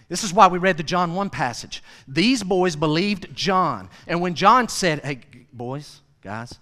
[0.09, 1.84] This is why we read the John 1 passage.
[2.07, 3.89] These boys believed John.
[4.07, 6.59] And when John said, Hey, boys, guys,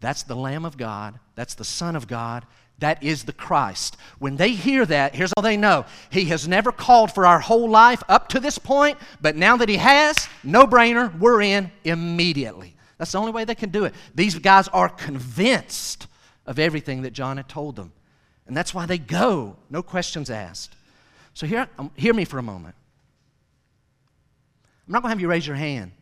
[0.00, 1.18] That's the Lamb of God.
[1.34, 2.44] That's the Son of God.
[2.78, 3.96] That is the Christ.
[4.18, 7.68] When they hear that, here's all they know He has never called for our whole
[7.68, 12.74] life up to this point, but now that He has, no brainer, we're in immediately.
[12.98, 13.94] That's the only way they can do it.
[14.14, 16.06] These guys are convinced
[16.46, 17.92] of everything that John had told them.
[18.46, 20.74] And that's why they go, no questions asked.
[21.32, 22.74] So here, um, hear me for a moment.
[24.86, 25.92] I'm not going to have you raise your hand.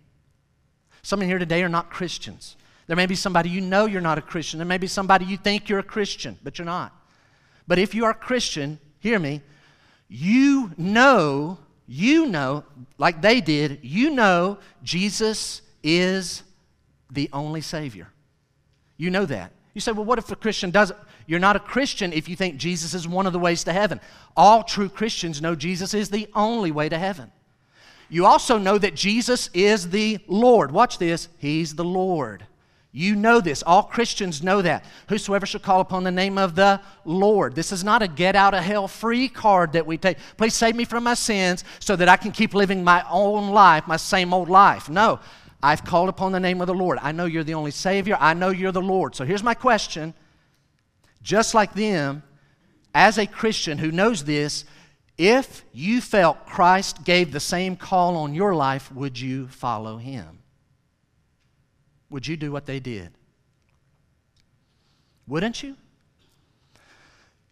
[1.02, 2.56] Some in here today are not Christians.
[2.92, 4.58] There may be somebody you know you're not a Christian.
[4.58, 6.94] There may be somebody you think you're a Christian, but you're not.
[7.66, 9.40] But if you are a Christian, hear me,
[10.08, 12.64] you know, you know,
[12.98, 16.42] like they did, you know Jesus is
[17.10, 18.08] the only Savior.
[18.98, 19.52] You know that.
[19.72, 20.98] You say, well, what if a Christian doesn't?
[21.26, 24.02] You're not a Christian if you think Jesus is one of the ways to heaven.
[24.36, 27.32] All true Christians know Jesus is the only way to heaven.
[28.10, 30.72] You also know that Jesus is the Lord.
[30.72, 31.30] Watch this.
[31.38, 32.48] He's the Lord.
[32.94, 33.62] You know this.
[33.62, 34.84] All Christians know that.
[35.08, 37.54] Whosoever shall call upon the name of the Lord.
[37.54, 40.18] This is not a get out of hell free card that we take.
[40.36, 43.86] Please save me from my sins so that I can keep living my own life,
[43.86, 44.90] my same old life.
[44.90, 45.20] No.
[45.62, 46.98] I've called upon the name of the Lord.
[47.00, 48.16] I know you're the only Savior.
[48.20, 49.14] I know you're the Lord.
[49.14, 50.12] So here's my question.
[51.22, 52.22] Just like them,
[52.94, 54.66] as a Christian who knows this,
[55.16, 60.41] if you felt Christ gave the same call on your life, would you follow him?
[62.12, 63.10] Would you do what they did?
[65.26, 65.76] Wouldn't you?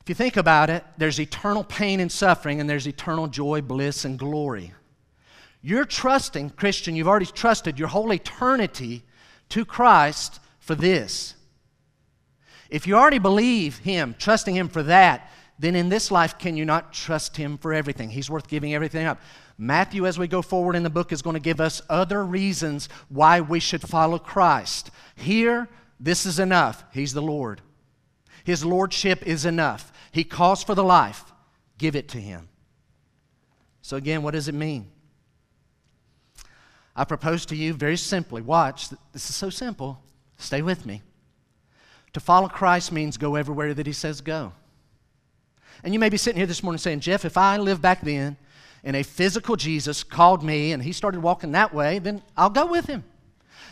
[0.02, 4.04] If you think about it, there's eternal pain and suffering, and there's eternal joy, bliss,
[4.04, 4.72] and glory.
[5.62, 9.04] You're trusting, Christian, you've already trusted your whole eternity
[9.50, 11.34] to Christ for this.
[12.70, 16.64] If you already believe Him, trusting Him for that, then in this life, can you
[16.64, 18.08] not trust Him for everything?
[18.08, 19.20] He's worth giving everything up.
[19.62, 22.88] Matthew, as we go forward in the book, is going to give us other reasons
[23.10, 24.90] why we should follow Christ.
[25.14, 25.68] Here,
[26.00, 26.82] this is enough.
[26.94, 27.60] He's the Lord.
[28.42, 29.92] His lordship is enough.
[30.12, 31.24] He calls for the life.
[31.76, 32.48] Give it to Him.
[33.82, 34.90] So, again, what does it mean?
[36.96, 40.02] I propose to you very simply watch, this is so simple.
[40.38, 41.02] Stay with me.
[42.14, 44.54] To follow Christ means go everywhere that He says go.
[45.84, 48.38] And you may be sitting here this morning saying, Jeff, if I lived back then
[48.84, 52.66] and a physical Jesus called me and he started walking that way, then I'll go
[52.66, 53.04] with him.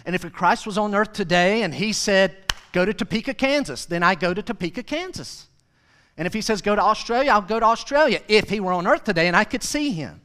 [0.04, 2.36] And if Christ was on earth today and he said,
[2.72, 5.48] go to Topeka, Kansas, then I go to Topeka, Kansas.
[6.16, 8.86] And if he says, go to Australia, I'll go to Australia if he were on
[8.86, 10.20] earth today and I could see him.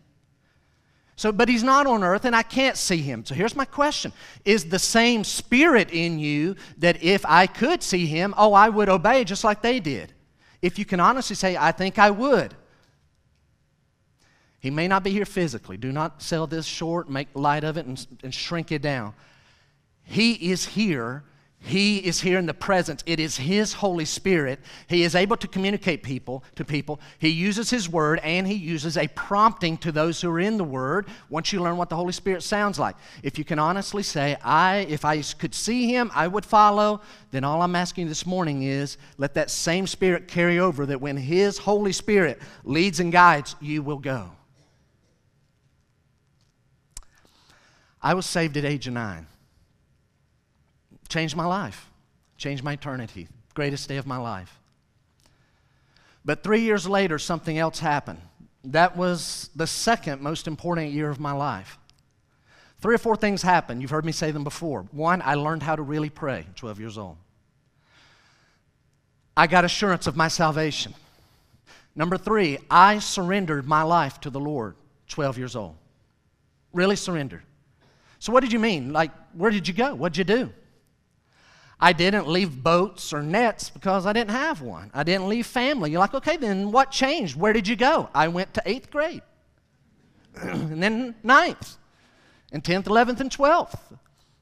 [1.15, 3.23] So, but he's not on earth and I can't see him.
[3.23, 4.11] So here's my question
[4.45, 8.89] Is the same spirit in you that if I could see him, oh, I would
[8.89, 10.13] obey just like they did?
[10.61, 12.55] If you can honestly say, I think I would,
[14.63, 15.75] he may not be here physically.
[15.75, 19.13] Do not sell this short, make light of it, and, and shrink it down.
[20.05, 21.25] He is here.
[21.59, 23.03] He is here in the presence.
[23.05, 24.61] It is His Holy Spirit.
[24.87, 27.01] He is able to communicate people to people.
[27.19, 30.63] He uses His Word and He uses a prompting to those who are in the
[30.63, 32.95] Word once you learn what the Holy Spirit sounds like.
[33.21, 37.01] If you can honestly say, I, if I could see Him, I would follow,
[37.31, 41.17] then all I'm asking this morning is let that same Spirit carry over that when
[41.17, 44.31] His Holy Spirit leads and guides, you will go.
[48.03, 49.25] I was saved at age of nine.
[51.07, 51.89] Changed my life,
[52.37, 53.29] changed my eternity.
[53.53, 54.59] Greatest day of my life.
[56.25, 58.19] But three years later, something else happened.
[58.65, 61.77] That was the second most important year of my life.
[62.81, 63.81] Three or four things happened.
[63.81, 64.81] You've heard me say them before.
[64.91, 67.17] One, I learned how to really pray, 12 years old.
[69.37, 70.93] I got assurance of my salvation.
[71.95, 74.75] Number three, I surrendered my life to the Lord,
[75.09, 75.75] 12 years old.
[76.73, 77.43] Really surrendered.
[78.23, 78.93] So, what did you mean?
[78.93, 79.93] Like, where did you go?
[79.95, 80.49] What'd you do?
[81.77, 84.89] I didn't leave boats or nets because I didn't have one.
[84.93, 85.91] I didn't leave family.
[85.91, 87.35] You're like, okay, then what changed?
[87.35, 88.07] Where did you go?
[88.15, 89.23] I went to eighth grade,
[90.41, 91.75] and then ninth,
[92.53, 93.77] and 10th, 11th, and 12th.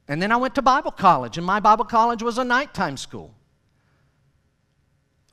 [0.07, 3.33] And then I went to Bible college, and my Bible college was a nighttime school.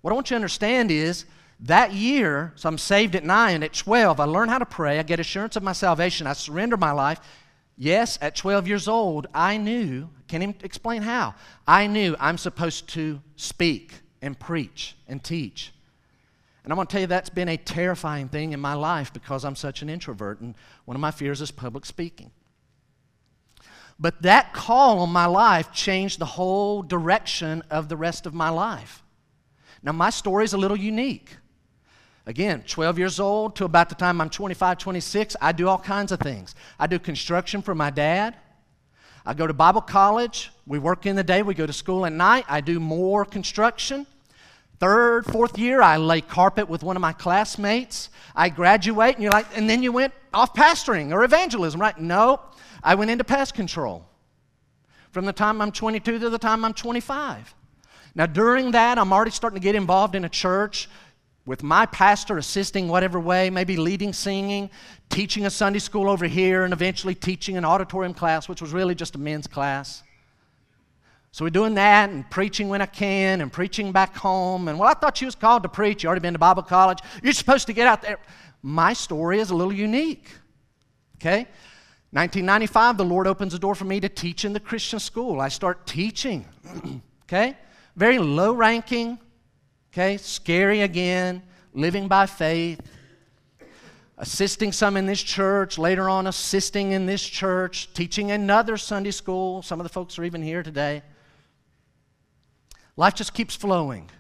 [0.01, 1.27] What I want you to understand is
[1.61, 5.03] that year, so I'm saved at nine, at 12, I learn how to pray, I
[5.03, 7.21] get assurance of my salvation, I surrender my life,
[7.81, 11.37] Yes, at 12 years old, I knew, can not explain how?
[11.66, 15.72] I knew I'm supposed to speak and preach and teach.
[16.64, 19.45] And I'm going to tell you that's been a terrifying thing in my life because
[19.45, 20.57] I'm such an introvert, and
[20.87, 22.33] one of my fears is public speaking.
[23.97, 28.49] But that call on my life changed the whole direction of the rest of my
[28.49, 29.05] life.
[29.85, 31.37] Now, my story is a little unique.
[32.29, 36.12] Again, 12 years old to about the time I'm 25, 26, I do all kinds
[36.12, 36.55] of things.
[36.79, 38.37] I do construction for my dad.
[39.24, 42.12] I go to Bible college We work in the day, we go to school at
[42.12, 42.45] night.
[42.47, 44.07] I do more construction.
[44.79, 48.11] Third, fourth year, I lay carpet with one of my classmates.
[48.37, 51.99] I graduate, and you're like, and then you went off pastoring or evangelism, right?
[51.99, 52.43] No,
[52.85, 54.05] I went into pest control
[55.12, 57.55] from the time I'm 22 to the time I'm 25.
[58.14, 60.89] Now, during that, I'm already starting to get involved in a church
[61.49, 64.69] with my pastor assisting whatever way, maybe leading singing,
[65.09, 68.95] teaching a Sunday school over here, and eventually teaching an auditorium class, which was really
[68.95, 70.03] just a men's class.
[71.33, 74.69] So we're doing that and preaching when I can and preaching back home.
[74.69, 76.03] And well, I thought you was called to preach.
[76.03, 76.99] You already been to Bible college.
[77.23, 78.19] You're supposed to get out there.
[78.63, 80.29] My story is a little unique.
[81.17, 81.47] Okay?
[82.11, 85.41] 1995, the Lord opens the door for me to teach in the Christian school.
[85.41, 86.45] I start teaching.
[87.25, 87.57] okay?
[87.97, 89.19] Very low ranking.
[89.93, 90.16] Okay?
[90.16, 91.43] Scary again.
[91.74, 92.80] Living by faith.
[94.16, 99.62] Assisting some in this church, later on assisting in this church, teaching another Sunday school.
[99.62, 101.03] Some of the folks are even here today.
[102.97, 104.11] Life just keeps flowing.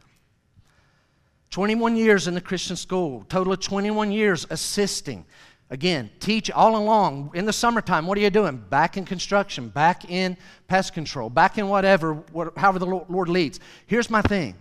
[1.50, 5.24] 21 years in the Christian school, total of 21 years assisting.
[5.70, 7.32] Again, teach all along.
[7.34, 8.56] In the summertime, what are you doing?
[8.56, 13.58] Back in construction, back in pest control, back in whatever, what, however the Lord leads.
[13.86, 14.54] Here's my thing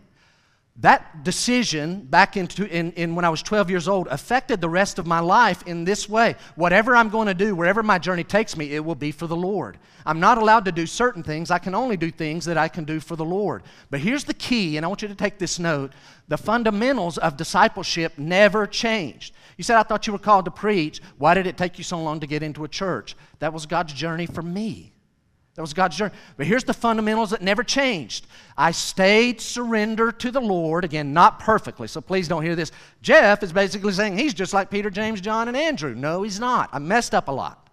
[0.79, 4.99] that decision back into in, in when i was 12 years old affected the rest
[4.99, 6.35] of my life in this way.
[6.55, 9.35] Whatever i'm going to do wherever my journey takes me it will be for the
[9.35, 9.79] lord.
[10.05, 11.51] I'm not allowed to do certain things.
[11.51, 13.63] I can only do things that i can do for the lord.
[13.89, 15.93] But here's the key and i want you to take this note.
[16.27, 19.33] The fundamentals of discipleship never changed.
[19.57, 21.01] You said i thought you were called to preach.
[21.17, 23.15] Why did it take you so long to get into a church?
[23.39, 24.93] That was god's journey for me
[25.57, 26.13] that was God's journey.
[26.37, 28.27] But here's the fundamentals that never changed.
[28.55, 32.71] I stayed surrendered to the Lord, again, not perfectly, so please don't hear this.
[33.01, 35.95] Jeff is basically saying he's just like Peter, James, John, and Andrew.
[35.95, 36.69] No, he's not.
[36.73, 37.71] I messed up a lot.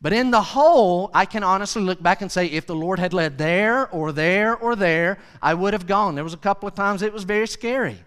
[0.00, 3.12] But in the whole, I can honestly look back and say if the Lord had
[3.12, 6.14] led there or there or there, I would have gone.
[6.14, 7.98] There was a couple of times it was very scary.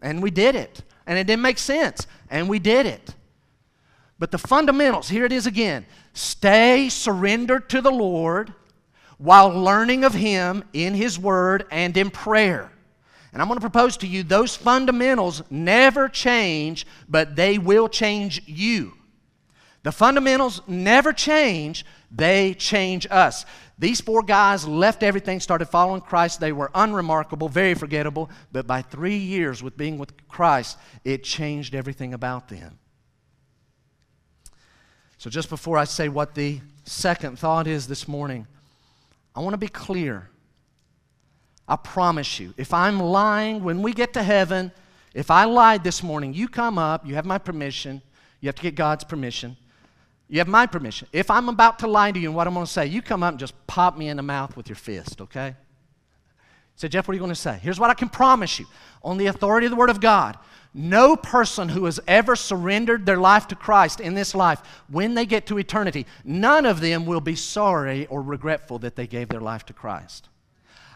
[0.00, 0.80] And we did it.
[1.08, 2.06] And it didn't make sense.
[2.30, 3.15] And we did it.
[4.18, 5.86] But the fundamentals, here it is again.
[6.14, 8.54] Stay surrendered to the Lord
[9.18, 12.72] while learning of Him in His Word and in prayer.
[13.32, 18.42] And I'm going to propose to you those fundamentals never change, but they will change
[18.46, 18.94] you.
[19.82, 23.44] The fundamentals never change, they change us.
[23.78, 26.40] These four guys left everything, started following Christ.
[26.40, 31.74] They were unremarkable, very forgettable, but by three years with being with Christ, it changed
[31.74, 32.78] everything about them.
[35.18, 38.46] So, just before I say what the second thought is this morning,
[39.34, 40.28] I want to be clear.
[41.68, 44.70] I promise you, if I'm lying when we get to heaven,
[45.14, 48.02] if I lied this morning, you come up, you have my permission,
[48.40, 49.56] you have to get God's permission.
[50.28, 51.08] You have my permission.
[51.12, 53.22] If I'm about to lie to you and what I'm going to say, you come
[53.22, 55.54] up and just pop me in the mouth with your fist, okay?
[56.74, 57.58] So, Jeff, what are you going to say?
[57.62, 58.66] Here's what I can promise you
[59.02, 60.36] on the authority of the Word of God.
[60.78, 65.24] No person who has ever surrendered their life to Christ in this life, when they
[65.24, 69.40] get to eternity, none of them will be sorry or regretful that they gave their
[69.40, 70.28] life to Christ.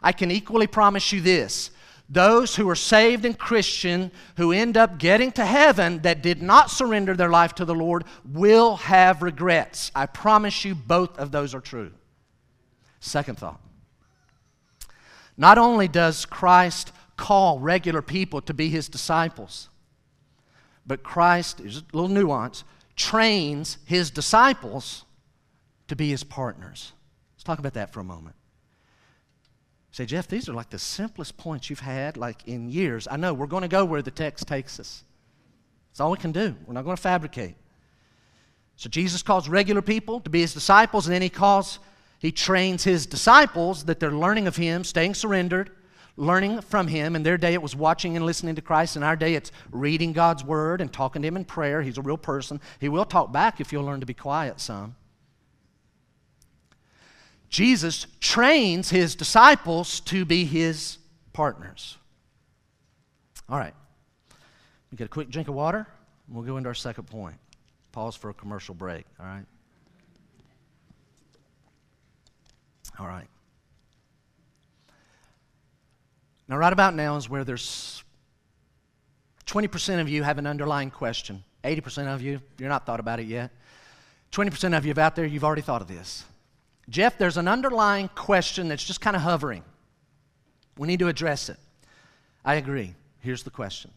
[0.03, 1.71] I can equally promise you this
[2.11, 6.71] those who are saved and Christian who end up getting to heaven that did not
[6.71, 9.91] surrender their life to the Lord will have regrets.
[9.95, 11.93] I promise you both of those are true.
[12.99, 13.61] Second thought.
[15.39, 19.70] Not only does Christ call regular people to be his disciples,
[20.91, 22.65] but Christ, there's a little nuance,
[22.97, 25.05] trains his disciples
[25.87, 26.91] to be his partners.
[27.37, 28.35] Let's talk about that for a moment.
[29.93, 33.07] Say, Jeff, these are like the simplest points you've had like in years.
[33.09, 35.05] I know we're going to go where the text takes us.
[35.93, 36.57] That's all we can do.
[36.67, 37.55] We're not going to fabricate.
[38.75, 41.79] So Jesus calls regular people to be his disciples, and then he calls,
[42.19, 45.71] he trains his disciples that they're learning of him, staying surrendered,
[46.21, 47.17] learning from Him.
[47.17, 48.95] In their day, it was watching and listening to Christ.
[48.95, 51.83] In our day, it's reading God's Word and talking to Him in prayer.
[51.83, 52.61] He's a real person.
[52.79, 54.95] He will talk back if you'll learn to be quiet some.
[57.49, 60.99] Jesus trains His disciples to be His
[61.33, 61.97] partners.
[63.49, 63.75] All right.
[64.93, 65.87] We get a quick drink of water,
[66.27, 67.37] and we'll go into our second point.
[67.93, 69.47] Pause for a commercial break, all right?
[72.99, 73.27] All right.
[76.51, 78.03] Now, right about now is where there's
[79.47, 81.45] 20% of you have an underlying question.
[81.63, 83.53] 80% of you, you're not thought about it yet.
[84.33, 86.25] 20% of you out there, you've already thought of this.
[86.89, 89.63] Jeff, there's an underlying question that's just kind of hovering.
[90.77, 91.57] We need to address it.
[92.45, 92.97] I agree.
[93.21, 93.93] Here's the question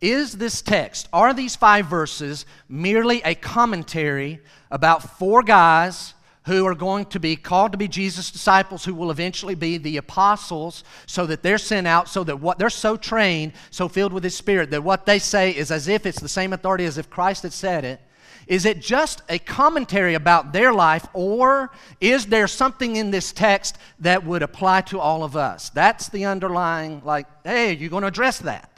[0.00, 4.38] Is this text, are these five verses merely a commentary
[4.70, 6.14] about four guys
[6.48, 9.98] who are going to be called to be Jesus' disciples, who will eventually be the
[9.98, 14.24] apostles, so that they're sent out, so that what they're so trained, so filled with
[14.24, 17.08] His Spirit, that what they say is as if it's the same authority as if
[17.08, 18.00] Christ had said it.
[18.46, 21.70] Is it just a commentary about their life, or
[22.00, 25.68] is there something in this text that would apply to all of us?
[25.68, 28.77] That's the underlying, like, hey, you're going to address that.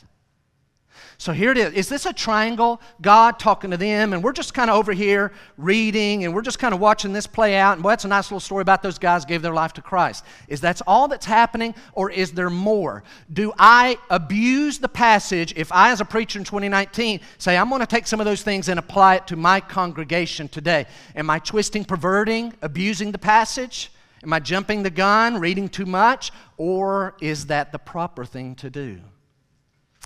[1.21, 1.75] So here it is.
[1.75, 2.81] Is this a triangle?
[3.03, 6.59] God talking to them, and we're just kind of over here reading, and we're just
[6.59, 7.75] kind of watching this play out.
[7.75, 10.25] And boy, that's a nice little story about those guys gave their life to Christ.
[10.49, 13.05] Is that all that's happening, or is there more?
[13.31, 17.81] Do I abuse the passage if I, as a preacher in 2019, say I'm going
[17.81, 20.87] to take some of those things and apply it to my congregation today?
[21.15, 23.93] Am I twisting, perverting, abusing the passage?
[24.23, 28.71] Am I jumping the gun, reading too much, or is that the proper thing to
[28.71, 29.01] do?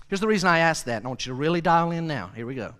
[0.07, 2.31] Here's the reason I ask that, and I want you to really dial in now.
[2.35, 2.73] Here we go.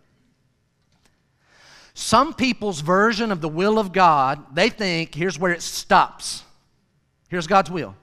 [1.93, 6.43] Some people's version of the will of God, they think here's where it stops.
[7.29, 7.95] Here's God's will.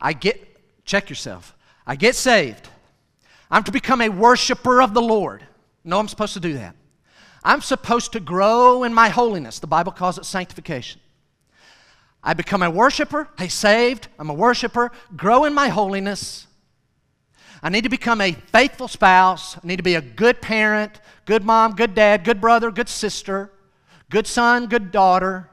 [0.00, 1.54] I get, check yourself.
[1.86, 2.68] I get saved.
[3.50, 5.44] I'm to become a worshiper of the Lord.
[5.84, 6.74] No, I'm supposed to do that.
[7.42, 9.60] I'm supposed to grow in my holiness.
[9.60, 11.00] The Bible calls it sanctification.
[12.22, 13.28] I become a worshiper.
[13.38, 14.08] Hey, saved.
[14.18, 14.92] I'm a worshiper.
[15.16, 16.46] Grow in my holiness.
[17.62, 19.56] I need to become a faithful spouse.
[19.56, 23.52] I need to be a good parent, good mom, good dad, good brother, good sister,
[24.08, 25.50] good son, good daughter.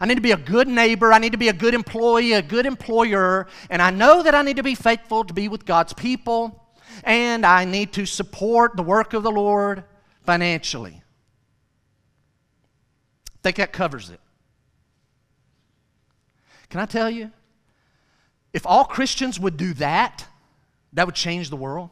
[0.00, 1.12] I need to be a good neighbor.
[1.12, 3.46] I need to be a good employee, a good employer.
[3.70, 6.56] And I know that I need to be faithful to be with God's people.
[7.04, 9.84] And I need to support the work of the Lord
[10.24, 11.02] financially.
[13.28, 14.20] I think that covers it.
[16.68, 17.32] Can I tell you?
[18.52, 20.26] If all Christians would do that,
[20.92, 21.90] that would change the world.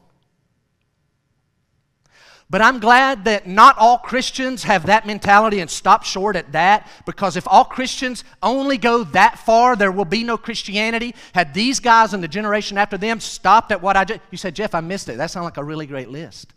[2.51, 6.89] But I'm glad that not all Christians have that mentality and stop short at that
[7.05, 11.13] because if all Christians only go that far, there will be no Christianity.
[11.35, 14.55] Had these guys and the generation after them stopped at what I just, you said,
[14.55, 15.17] Jeff, I missed it.
[15.17, 16.53] That sounds like a really great list.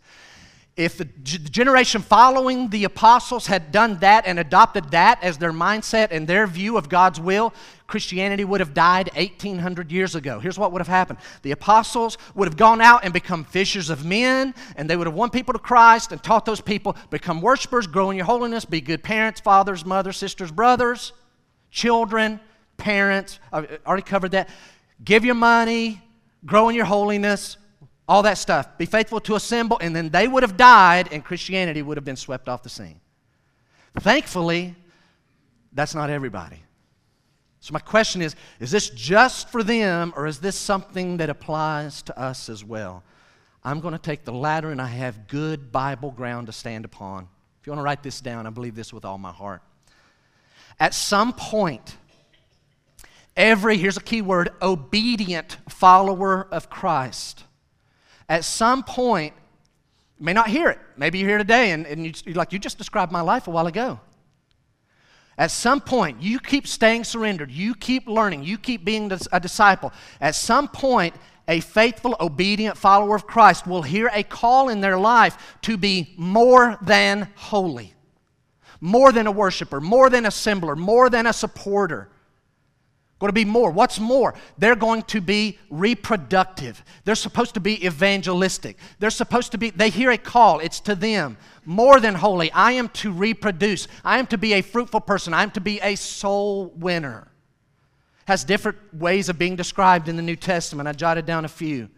[0.75, 6.07] If the generation following the apostles had done that and adopted that as their mindset
[6.09, 7.53] and their view of God's will,
[7.85, 10.39] Christianity would have died 1800 years ago.
[10.39, 14.03] Here's what would have happened the apostles would have gone out and become fishers of
[14.03, 17.85] men, and they would have won people to Christ and taught those people become worshipers,
[17.85, 21.13] grow in your holiness, be good parents, fathers, mothers, sisters, brothers,
[21.69, 22.39] children,
[22.77, 23.39] parents.
[23.51, 24.49] I already covered that.
[25.03, 26.01] Give your money,
[26.47, 27.57] grow in your holiness,
[28.07, 28.77] all that stuff.
[28.77, 32.15] Be faithful to assemble, and then they would have died, and Christianity would have been
[32.15, 32.99] swept off the scene.
[33.99, 34.75] Thankfully,
[35.71, 36.61] that's not everybody.
[37.59, 42.01] So, my question is is this just for them, or is this something that applies
[42.03, 43.03] to us as well?
[43.63, 47.29] I'm going to take the latter, and I have good Bible ground to stand upon.
[47.61, 49.61] If you want to write this down, I believe this with all my heart.
[50.77, 51.95] At some point,
[53.37, 57.45] every, here's a key word, obedient follower of Christ
[58.29, 59.33] at some point,
[60.19, 60.79] you may not hear it.
[60.97, 63.51] Maybe you're here today and, and you, you're like, you just described my life a
[63.51, 63.99] while ago.
[65.37, 67.51] At some point, you keep staying surrendered.
[67.51, 68.43] You keep learning.
[68.43, 69.91] You keep being a disciple.
[70.21, 71.15] At some point,
[71.47, 76.13] a faithful, obedient follower of Christ will hear a call in their life to be
[76.17, 77.93] more than holy,
[78.79, 82.09] more than a worshiper, more than a assembler, more than a supporter.
[83.23, 83.71] Going to be more.
[83.71, 84.33] What's more?
[84.57, 86.83] They're going to be reproductive.
[87.05, 88.75] They're supposed to be evangelistic.
[88.99, 90.59] They're supposed to be, they hear a call.
[90.59, 91.37] It's to them.
[91.63, 92.51] More than holy.
[92.51, 93.87] I am to reproduce.
[94.03, 95.33] I am to be a fruitful person.
[95.33, 97.29] I am to be a soul winner.
[98.25, 100.89] Has different ways of being described in the New Testament.
[100.89, 101.89] I jotted down a few.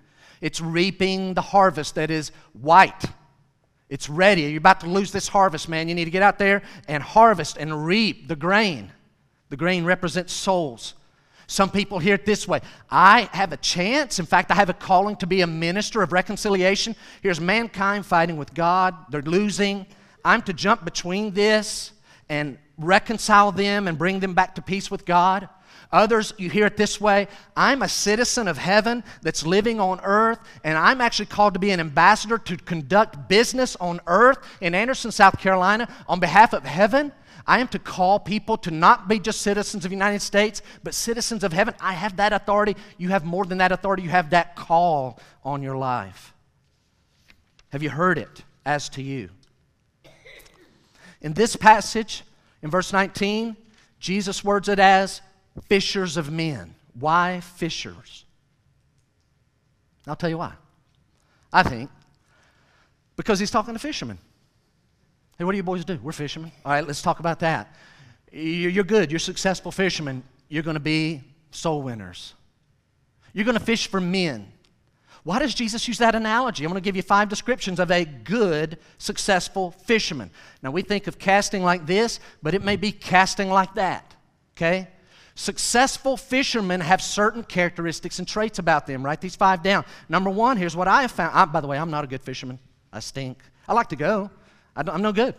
[0.42, 3.04] It's reaping the harvest that is white.
[3.90, 4.44] It's ready.
[4.44, 5.90] You're about to lose this harvest, man.
[5.90, 8.92] You need to get out there and harvest and reap the grain.
[9.50, 10.94] The grain represents souls.
[11.48, 14.20] Some people hear it this way I have a chance.
[14.20, 16.96] In fact, I have a calling to be a minister of reconciliation.
[17.22, 19.86] Here's mankind fighting with God, they're losing.
[20.24, 21.92] I'm to jump between this
[22.30, 25.48] and reconcile them and bring them back to peace with God.
[25.92, 30.40] Others, you hear it this way I'm a citizen of heaven that's living on earth,
[30.64, 35.12] and I'm actually called to be an ambassador to conduct business on earth in Anderson,
[35.12, 37.12] South Carolina, on behalf of heaven.
[37.48, 40.94] I am to call people to not be just citizens of the United States, but
[40.96, 41.76] citizens of heaven.
[41.80, 42.76] I have that authority.
[42.98, 44.04] You have more than that authority.
[44.04, 46.34] You have that call on your life.
[47.72, 49.30] Have you heard it as to you?
[51.22, 52.24] In this passage,
[52.62, 53.56] in verse 19,
[54.00, 55.22] Jesus words it as
[55.68, 56.76] fishers of men.
[57.00, 58.26] Why fishers?
[60.08, 60.54] I'll tell you why.
[61.52, 61.90] I think
[63.16, 64.18] because he's talking to fishermen.
[65.38, 66.00] Hey, what do you boys do?
[66.02, 66.52] We're fishermen.
[66.64, 67.76] All right, let's talk about that.
[68.32, 71.22] you're good, you're successful fishermen, you're going to be
[71.52, 72.34] soul winners.
[73.34, 74.52] You're going to fish for men.
[75.24, 76.64] Why does Jesus use that analogy?
[76.64, 80.30] I'm going to give you five descriptions of a good, successful fisherman.
[80.62, 84.16] Now, we think of casting like this, but it may be casting like that.
[84.56, 84.88] Okay?
[85.34, 89.04] Successful fishermen have certain characteristics and traits about them.
[89.04, 89.84] Write these five down.
[90.08, 91.36] Number one, here's what I have found.
[91.36, 92.60] I, by the way, I'm not a good fisherman.
[92.94, 93.40] I stink.
[93.68, 94.30] I like to go,
[94.76, 95.36] I'm no good.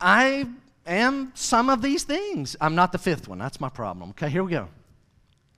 [0.00, 0.46] I
[0.86, 2.56] am some of these things.
[2.60, 3.38] I'm not the fifth one.
[3.38, 4.10] That's my problem.
[4.10, 4.68] Okay, here we go.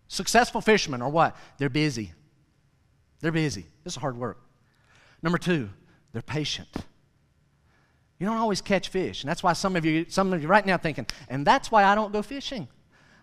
[0.09, 1.37] Successful fishermen are what?
[1.59, 2.13] They're busy.
[3.21, 3.67] They're busy.
[3.85, 4.39] This is hard work.
[5.23, 5.69] Number two,
[6.13, 6.69] they're patient.
[8.19, 9.23] You don't always catch fish.
[9.23, 11.85] And that's why some of you, some of you right now thinking, and that's why
[11.85, 12.67] I don't go fishing.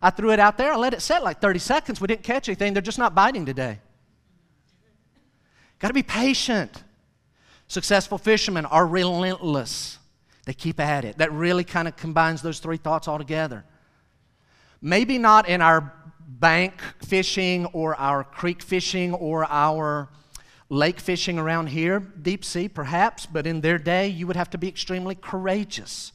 [0.02, 2.00] I threw it out there, I let it set like 30 seconds.
[2.00, 2.74] We didn't catch anything.
[2.74, 3.80] They're just not biting today.
[5.80, 6.84] Got to be patient.
[7.68, 10.00] Successful fishermen are relentless.
[10.46, 11.18] They keep at it.
[11.18, 13.66] That really kind of combines those three thoughts all together.
[14.82, 15.94] Maybe not in our
[16.28, 20.10] bank fishing or our creek fishing or our
[20.70, 24.58] lake fishing around here, deep sea perhaps, but in their day you would have to
[24.58, 26.12] be extremely courageous.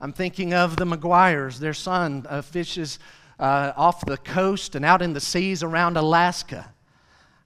[0.00, 2.98] I'm thinking of the McGuires, their son uh, fishes
[3.38, 6.73] uh, off the coast and out in the seas around Alaska.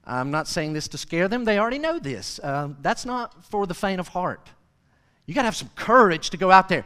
[0.09, 2.39] I'm not saying this to scare them, they already know this.
[2.41, 4.49] Uh, that's not for the faint of heart.
[5.25, 6.83] You got to have some courage to go out there.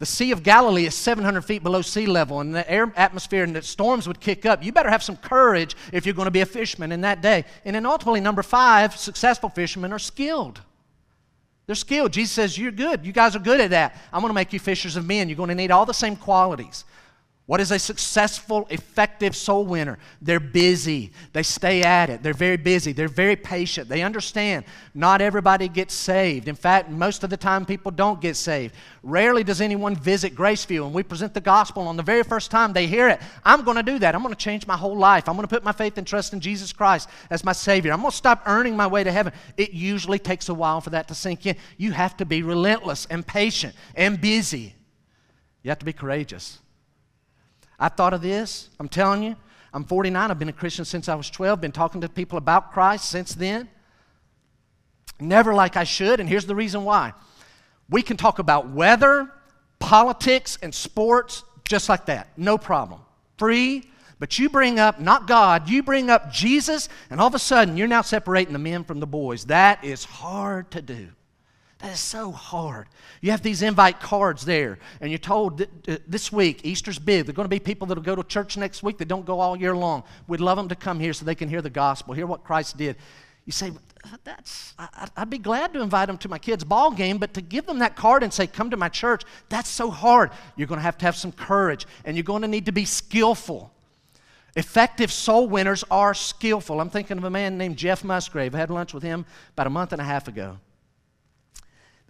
[0.00, 3.54] The Sea of Galilee is 700 feet below sea level, and the air atmosphere and
[3.54, 4.64] the storms would kick up.
[4.64, 7.44] You better have some courage if you're going to be a fisherman in that day.
[7.66, 10.62] And then ultimately, number five, successful fishermen are skilled.
[11.66, 12.12] They're skilled.
[12.14, 13.04] Jesus says, You're good.
[13.06, 13.94] You guys are good at that.
[14.12, 15.28] I'm going to make you fishers of men.
[15.28, 16.84] You're going to need all the same qualities.
[17.50, 19.98] What is a successful, effective soul winner?
[20.22, 21.10] They're busy.
[21.32, 22.22] They stay at it.
[22.22, 22.92] They're very busy.
[22.92, 23.88] They're very patient.
[23.88, 26.46] They understand not everybody gets saved.
[26.46, 28.76] In fact, most of the time people don't get saved.
[29.02, 32.72] Rarely does anyone visit Graceview and we present the gospel on the very first time
[32.72, 33.20] they hear it.
[33.44, 34.14] I'm going to do that.
[34.14, 35.28] I'm going to change my whole life.
[35.28, 37.92] I'm going to put my faith and trust in Jesus Christ as my Savior.
[37.92, 39.32] I'm going to stop earning my way to heaven.
[39.56, 41.56] It usually takes a while for that to sink in.
[41.78, 44.76] You have to be relentless and patient and busy.
[45.64, 46.60] You have to be courageous.
[47.80, 48.68] I thought of this.
[48.78, 49.36] I'm telling you,
[49.72, 50.30] I'm 49.
[50.30, 51.60] I've been a Christian since I was 12.
[51.60, 53.68] Been talking to people about Christ since then.
[55.18, 57.12] Never like I should, and here's the reason why.
[57.88, 59.30] We can talk about weather,
[59.78, 62.28] politics, and sports just like that.
[62.36, 63.00] No problem.
[63.38, 67.38] Free, but you bring up not God, you bring up Jesus, and all of a
[67.38, 69.46] sudden you're now separating the men from the boys.
[69.46, 71.08] That is hard to do.
[71.80, 72.88] That is so hard.
[73.22, 77.24] You have these invite cards there, and you're told that, uh, this week, Easter's big.
[77.24, 79.24] There are going to be people that will go to church next week that don't
[79.24, 80.04] go all year long.
[80.28, 82.76] We'd love them to come here so they can hear the gospel, hear what Christ
[82.76, 82.96] did.
[83.46, 83.72] You say,
[84.24, 87.40] that's, I, would be glad to invite them to my kids' ball game, but to
[87.40, 90.30] give them that card and say, come to my church, that's so hard.
[90.56, 92.84] You're going to have to have some courage, and you're going to need to be
[92.84, 93.72] skillful.
[94.54, 96.80] Effective soul winners are skillful.
[96.80, 98.54] I'm thinking of a man named Jeff Musgrave.
[98.54, 99.24] I had lunch with him
[99.54, 100.58] about a month and a half ago.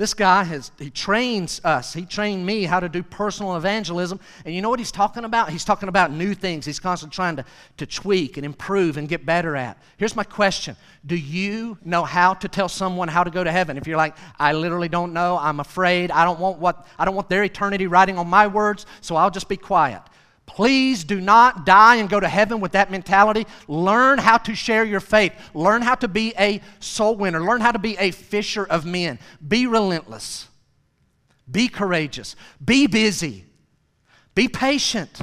[0.00, 1.92] This guy has he trains us.
[1.92, 4.18] He trained me how to do personal evangelism.
[4.46, 5.50] And you know what he's talking about?
[5.50, 6.64] He's talking about new things.
[6.64, 7.44] He's constantly trying to,
[7.76, 9.76] to tweak and improve and get better at.
[9.98, 10.74] Here's my question.
[11.04, 13.76] Do you know how to tell someone how to go to heaven?
[13.76, 17.14] If you're like, I literally don't know, I'm afraid, I don't want what I don't
[17.14, 20.00] want their eternity writing on my words, so I'll just be quiet.
[20.54, 23.46] Please do not die and go to heaven with that mentality.
[23.68, 25.32] Learn how to share your faith.
[25.54, 27.40] Learn how to be a soul winner.
[27.40, 29.20] Learn how to be a fisher of men.
[29.46, 30.48] Be relentless.
[31.48, 32.34] Be courageous.
[32.62, 33.44] Be busy.
[34.34, 35.20] Be patient.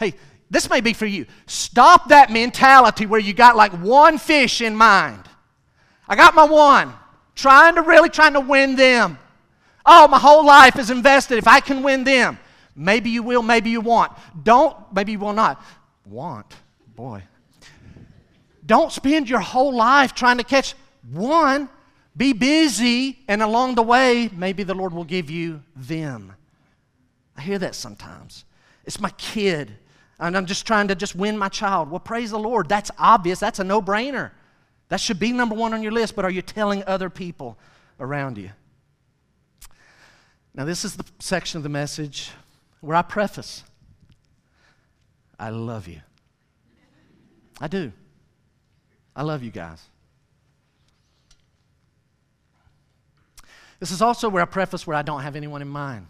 [0.00, 0.14] Hey,
[0.50, 1.26] this may be for you.
[1.46, 5.22] Stop that mentality where you got like one fish in mind.
[6.08, 6.92] I got my one.
[7.36, 9.16] Trying to really trying to win them.
[9.84, 12.40] Oh, my whole life is invested if I can win them.
[12.76, 14.12] Maybe you will, maybe you won't.
[14.42, 15.64] Don't, maybe you will not.
[16.04, 16.54] Want,
[16.94, 17.22] boy.
[18.64, 20.74] Don't spend your whole life trying to catch
[21.10, 21.70] one.
[22.16, 26.34] Be busy, and along the way, maybe the Lord will give you them.
[27.36, 28.44] I hear that sometimes.
[28.84, 29.72] It's my kid,
[30.18, 31.90] and I'm just trying to just win my child.
[31.90, 32.68] Well, praise the Lord.
[32.68, 33.38] That's obvious.
[33.38, 34.30] That's a no brainer.
[34.88, 37.58] That should be number one on your list, but are you telling other people
[38.00, 38.50] around you?
[40.54, 42.30] Now, this is the section of the message
[42.80, 43.64] where I preface,
[45.38, 46.00] I love you.
[47.60, 47.92] I do.
[49.14, 49.82] I love you guys.
[53.80, 56.06] This is also where I preface where I don't have anyone in mind.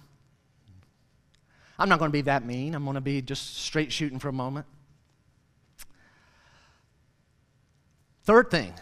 [1.79, 2.75] I'm not going to be that mean.
[2.75, 4.67] I'm going to be just straight shooting for a moment.
[8.25, 8.73] Third thing,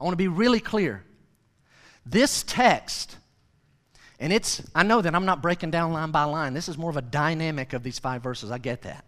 [0.00, 1.04] I want to be really clear.
[2.04, 3.17] This text
[4.20, 6.54] And it's, I know that I'm not breaking down line by line.
[6.54, 8.50] This is more of a dynamic of these five verses.
[8.50, 9.04] I get that.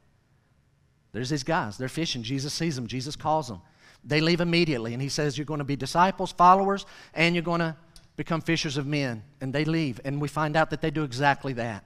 [1.12, 2.22] There's these guys, they're fishing.
[2.22, 3.60] Jesus sees them, Jesus calls them.
[4.04, 7.60] They leave immediately, and he says, You're going to be disciples, followers, and you're going
[7.60, 7.76] to
[8.16, 9.22] become fishers of men.
[9.40, 11.84] And they leave, and we find out that they do exactly that.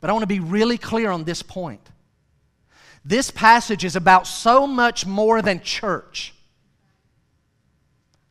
[0.00, 1.90] But I want to be really clear on this point.
[3.04, 6.34] This passage is about so much more than church.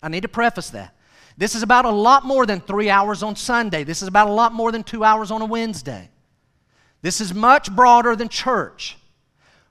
[0.04, 0.94] I need to preface that.
[1.38, 3.84] This is about a lot more than three hours on Sunday.
[3.84, 6.10] This is about a lot more than two hours on a Wednesday.
[7.02, 8.98] This is much broader than church.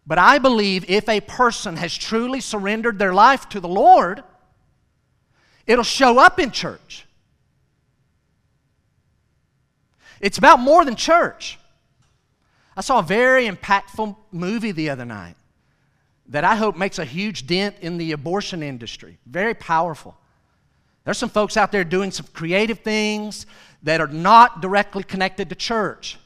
[0.07, 4.23] But I believe if a person has truly surrendered their life to the Lord,
[5.67, 7.07] it'll show up in church.
[10.21, 11.59] It's about more than church.
[12.77, 15.37] I saw a very impactful movie the other night
[16.29, 19.19] that I hope makes a huge dent in the abortion industry.
[19.27, 20.17] Very powerful.
[21.05, 23.47] There's some folks out there doing some creative things
[23.83, 26.19] that are not directly connected to church.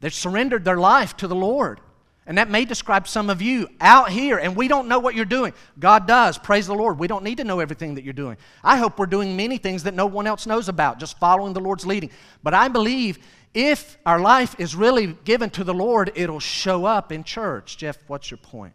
[0.00, 1.80] They've surrendered their life to the Lord.
[2.26, 5.24] And that may describe some of you out here, and we don't know what you're
[5.24, 5.54] doing.
[5.78, 6.36] God does.
[6.36, 6.98] Praise the Lord.
[6.98, 8.36] We don't need to know everything that you're doing.
[8.62, 11.60] I hope we're doing many things that no one else knows about, just following the
[11.60, 12.10] Lord's leading.
[12.42, 13.18] But I believe
[13.54, 17.78] if our life is really given to the Lord, it'll show up in church.
[17.78, 18.74] Jeff, what's your point?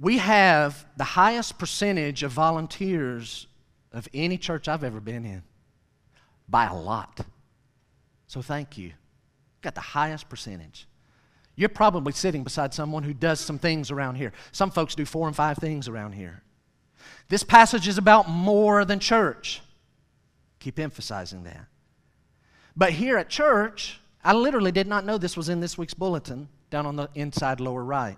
[0.00, 3.46] We have the highest percentage of volunteers
[3.92, 5.42] of any church I've ever been in
[6.48, 7.20] by a lot.
[8.26, 8.92] So thank you
[9.62, 10.86] got the highest percentage.
[11.56, 14.32] You're probably sitting beside someone who does some things around here.
[14.52, 16.42] Some folks do four and five things around here.
[17.28, 19.60] This passage is about more than church.
[20.60, 21.66] Keep emphasizing that.
[22.76, 26.48] But here at church, I literally did not know this was in this week's bulletin
[26.70, 28.16] down on the inside lower right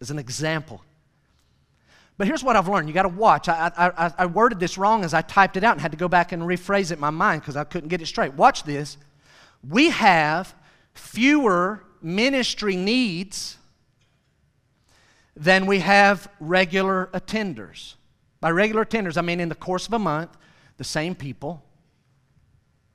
[0.00, 0.82] as an example.
[2.20, 2.86] But here's what I've learned.
[2.86, 3.48] You got to watch.
[3.48, 6.06] I, I, I worded this wrong as I typed it out and had to go
[6.06, 8.34] back and rephrase it in my mind because I couldn't get it straight.
[8.34, 8.98] Watch this.
[9.66, 10.54] We have
[10.92, 13.56] fewer ministry needs
[15.34, 17.94] than we have regular attenders.
[18.42, 20.36] By regular attenders, I mean in the course of a month,
[20.76, 21.64] the same people.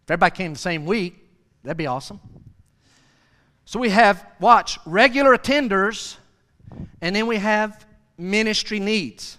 [0.04, 1.16] If everybody came the same week,
[1.64, 2.20] that'd be awesome.
[3.66, 6.18] So we have, watch, regular attenders,
[7.02, 7.88] and then we have
[8.18, 9.38] ministry needs.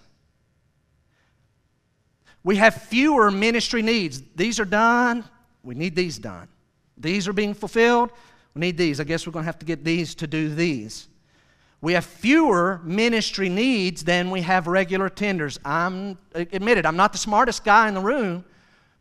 [2.45, 4.23] We have fewer ministry needs.
[4.37, 5.25] These are done,
[5.63, 6.49] we need these done.
[6.97, 8.11] These are being fulfilled,
[8.55, 9.01] we need these.
[9.01, 11.09] I guess we're going to have to get these to do these.
[11.81, 15.59] We have fewer ministry needs than we have regular tenders.
[15.65, 18.45] I'm admitted, I'm not the smartest guy in the room,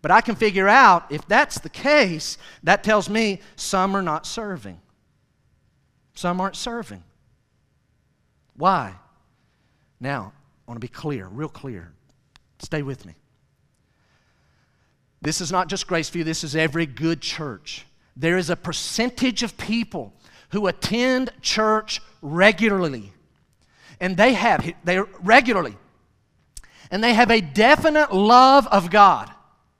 [0.01, 4.25] but I can figure out if that's the case, that tells me some are not
[4.25, 4.79] serving.
[6.15, 7.03] Some aren't serving.
[8.55, 8.95] Why?
[9.99, 10.33] Now,
[10.67, 11.91] I want to be clear, real clear.
[12.59, 13.13] Stay with me.
[15.21, 17.85] This is not just Grace Graceview, this is every good church
[18.15, 20.13] there is a percentage of people
[20.49, 23.11] who attend church regularly.
[23.99, 25.77] And they have, they regularly.
[26.91, 29.29] And they have a definite love of God.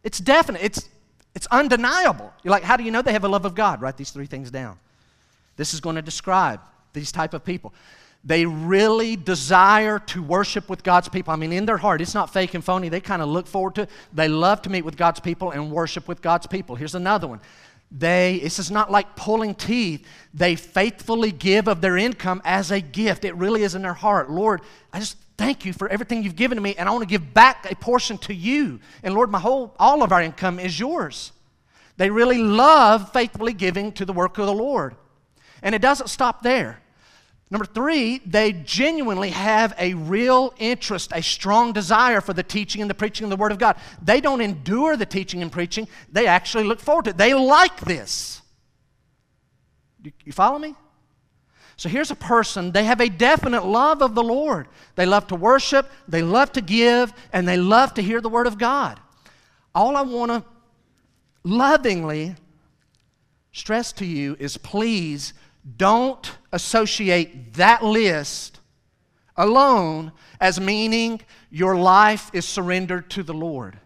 [0.04, 0.90] It's definite, it's,
[1.34, 2.34] it's undeniable.
[2.44, 3.82] You're like, how do you know they have a love of God?
[3.82, 4.78] Write these three things down.
[5.56, 6.60] This is going to describe
[6.94, 7.74] these type of people.
[8.26, 11.32] They really desire to worship with God's people.
[11.32, 12.90] I mean, in their heart, it's not fake and phony.
[12.90, 13.90] They kind of look forward to it.
[14.12, 16.76] They love to meet with God's people and worship with God's people.
[16.76, 17.40] Here's another one
[17.92, 20.06] they, this is not like pulling teeth.
[20.34, 23.26] They faithfully give of their income as a gift.
[23.26, 24.30] It really is in their heart.
[24.30, 24.62] Lord,
[24.92, 27.34] I just thank you for everything you've given to me, and I want to give
[27.34, 28.80] back a portion to you.
[29.04, 31.32] And Lord, my whole, all of our income is yours.
[31.98, 34.96] They really love faithfully giving to the work of the Lord.
[35.62, 36.80] And it doesn't stop there.
[37.56, 42.90] Number three, they genuinely have a real interest, a strong desire for the teaching and
[42.90, 43.78] the preaching of the Word of God.
[44.02, 47.18] They don't endure the teaching and preaching, they actually look forward to it.
[47.18, 48.42] They like this.
[50.04, 50.76] You, follow me?
[51.78, 54.68] So here's a person, they have a definite love of the Lord.
[54.96, 58.48] They love to worship, they love to give, and they love to hear the Word
[58.48, 59.00] of God.
[59.74, 60.44] All I want to
[61.46, 62.36] lovingly
[63.54, 65.32] stress to you is please
[65.78, 68.60] don't associate that list
[69.36, 73.78] alone as meaning your life is surrendered to the Lord.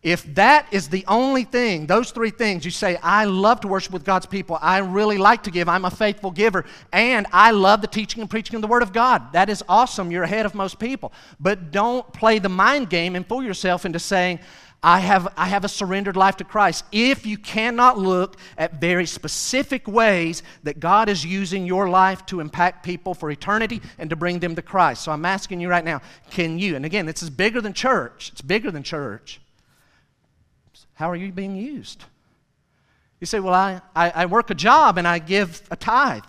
[0.00, 3.92] If that is the only thing, those three things, you say, I love to worship
[3.92, 7.80] with God's people, I really like to give, I'm a faithful giver, and I love
[7.80, 9.32] the teaching and preaching of the Word of God.
[9.32, 10.12] That is awesome.
[10.12, 11.12] You're ahead of most people.
[11.40, 14.38] But don't play the mind game and fool yourself into saying,
[14.82, 16.84] I have, I have a surrendered life to Christ.
[16.92, 22.38] If you cannot look at very specific ways that God is using your life to
[22.38, 25.02] impact people for eternity and to bring them to Christ.
[25.02, 26.00] So I'm asking you right now,
[26.30, 29.40] can you, and again, this is bigger than church, it's bigger than church.
[30.94, 32.04] How are you being used?
[33.20, 36.24] You say, Well, I, I, I work a job and I give a tithe.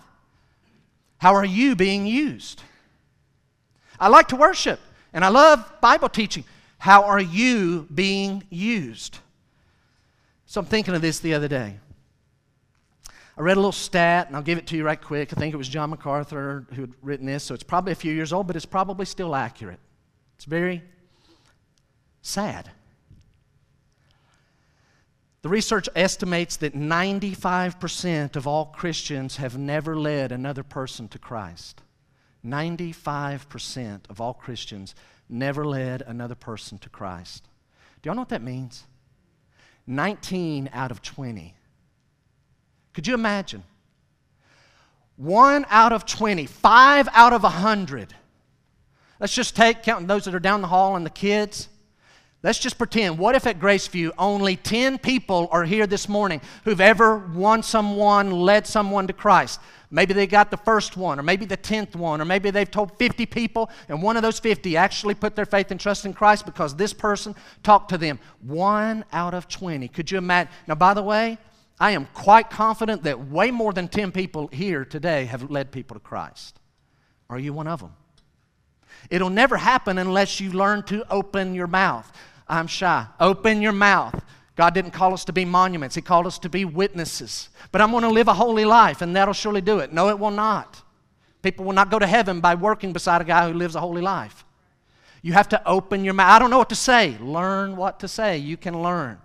[1.18, 2.62] How are you being used?
[3.98, 4.80] I like to worship
[5.12, 6.44] and I love Bible teaching.
[6.80, 9.18] How are you being used?
[10.46, 11.76] So I'm thinking of this the other day.
[13.36, 15.30] I read a little stat, and I'll give it to you right quick.
[15.30, 18.14] I think it was John MacArthur who had written this, so it's probably a few
[18.14, 19.78] years old, but it's probably still accurate.
[20.36, 20.82] It's very
[22.22, 22.70] sad.
[25.42, 31.82] The research estimates that 95% of all Christians have never led another person to Christ.
[32.42, 34.94] 95% of all Christians
[35.30, 37.48] never led another person to Christ.
[38.02, 38.84] Do y'all know what that means?
[39.86, 41.54] 19 out of 20.
[42.92, 43.62] Could you imagine?
[45.16, 48.14] One out of 20, five out of 100.
[49.18, 51.68] Let's just take, counting those that are down the hall and the kids.
[52.42, 56.80] Let's just pretend, what if at Graceview only 10 people are here this morning who've
[56.80, 59.60] ever won someone, led someone to Christ?
[59.90, 62.96] Maybe they got the first one, or maybe the tenth one, or maybe they've told
[62.96, 66.46] 50 people, and one of those 50 actually put their faith and trust in Christ
[66.46, 67.34] because this person
[67.64, 68.20] talked to them.
[68.40, 69.88] One out of 20.
[69.88, 70.52] Could you imagine?
[70.68, 71.38] Now, by the way,
[71.80, 75.94] I am quite confident that way more than 10 people here today have led people
[75.94, 76.60] to Christ.
[77.28, 77.94] Are you one of them?
[79.08, 82.10] It'll never happen unless you learn to open your mouth.
[82.46, 83.06] I'm shy.
[83.18, 84.22] Open your mouth.
[84.60, 87.48] God didn't call us to be monuments, He called us to be witnesses.
[87.72, 89.90] But I'm going to live a holy life, and that'll surely do it.
[89.90, 90.82] No, it will not.
[91.40, 94.02] People will not go to heaven by working beside a guy who lives a holy
[94.02, 94.44] life.
[95.22, 96.30] You have to open your mouth.
[96.30, 97.16] I don't know what to say.
[97.22, 98.36] Learn what to say.
[98.36, 99.16] You can learn.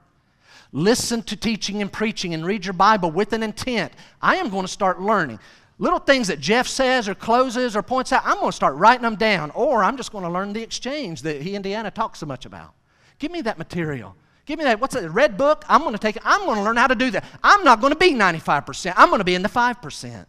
[0.71, 3.91] Listen to teaching and preaching and read your Bible with an intent.
[4.21, 5.39] I am going to start learning.
[5.79, 9.03] Little things that Jeff says or closes or points out, I'm going to start writing
[9.03, 12.15] them down, or I'm just going to learn the exchange that he and Deanna talk
[12.15, 12.73] so much about.
[13.19, 14.15] Give me that material.
[14.45, 14.79] Give me that.
[14.79, 15.09] What's that?
[15.09, 15.65] Red book?
[15.67, 16.21] I'm going to take it.
[16.25, 17.25] I'm going to learn how to do that.
[17.43, 18.93] I'm not going to be 95%.
[18.95, 20.25] I'm going to be in the 5%.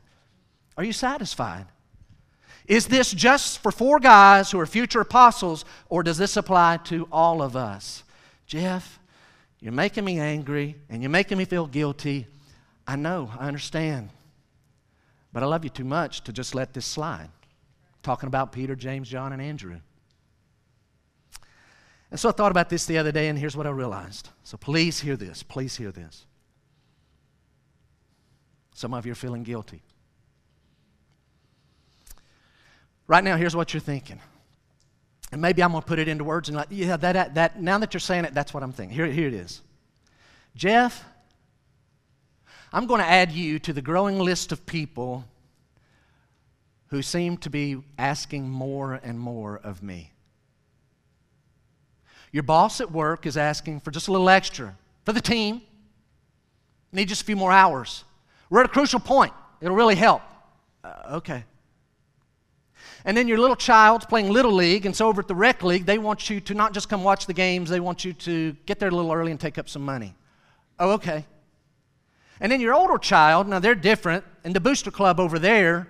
[0.76, 1.66] Are you satisfied?
[2.66, 7.06] Is this just for four guys who are future apostles, or does this apply to
[7.12, 8.02] all of us?
[8.46, 8.98] Jeff,
[9.60, 12.26] you're making me angry and you're making me feel guilty.
[12.86, 14.10] I know, I understand.
[15.32, 17.28] But I love you too much to just let this slide.
[18.02, 19.80] Talking about Peter, James, John, and Andrew.
[22.10, 24.28] And so I thought about this the other day, and here's what I realized.
[24.44, 25.42] So please hear this.
[25.42, 26.24] Please hear this.
[28.74, 29.82] Some of you are feeling guilty.
[33.08, 34.20] Right now, here's what you're thinking.
[35.32, 37.78] And maybe I'm going to put it into words and like, yeah, that, that, now
[37.78, 38.94] that you're saying it, that's what I'm thinking.
[38.94, 39.62] Here, here it is.
[40.54, 41.04] Jeff,
[42.72, 45.24] I'm going to add you to the growing list of people
[46.88, 50.12] who seem to be asking more and more of me.
[52.36, 54.76] Your boss at work is asking for just a little extra
[55.06, 55.62] for the team.
[56.92, 58.04] Need just a few more hours.
[58.50, 59.32] We're at a crucial point.
[59.62, 60.20] It'll really help.
[60.84, 61.44] Uh, okay.
[63.06, 65.86] And then your little child's playing Little League, and so over at the Rec League,
[65.86, 68.80] they want you to not just come watch the games, they want you to get
[68.80, 70.14] there a little early and take up some money.
[70.78, 71.24] Oh, okay.
[72.38, 75.88] And then your older child, now they're different, and the Booster Club over there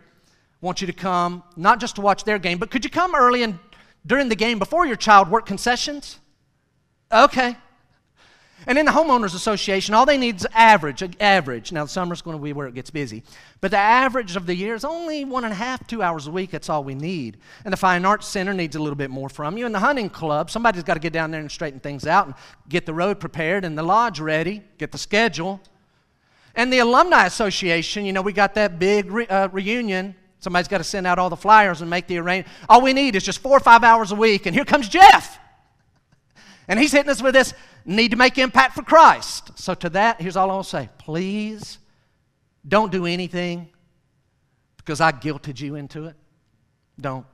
[0.60, 3.42] wants you to come not just to watch their game, but could you come early
[3.42, 3.58] and
[4.06, 6.20] during the game before your child work concessions?
[7.12, 7.56] Okay.
[8.66, 11.02] And in the homeowners association, all they need is average.
[11.20, 11.70] Average.
[11.70, 13.22] Now, summer's going to be where it gets busy.
[13.60, 16.32] But the average of the year is only one and a half, two hours a
[16.32, 16.50] week.
[16.50, 17.36] That's all we need.
[17.64, 19.66] And the Fine Arts Center needs a little bit more from you.
[19.66, 22.34] And the hunting club, somebody's got to get down there and straighten things out and
[22.68, 25.60] get the road prepared and the lodge ready, get the schedule.
[26.56, 30.16] And the Alumni Association, you know, we got that big re- uh, reunion.
[30.40, 32.52] Somebody's got to send out all the flyers and make the arrangement.
[32.68, 34.46] All we need is just four or five hours a week.
[34.46, 35.38] And here comes Jeff.
[36.68, 37.54] And he's hitting us with this
[37.84, 39.58] need to make impact for Christ.
[39.58, 41.78] So, to that, here's all I'll say please
[42.66, 43.68] don't do anything
[44.78, 46.16] because I guilted you into it.
[47.00, 47.26] Don't.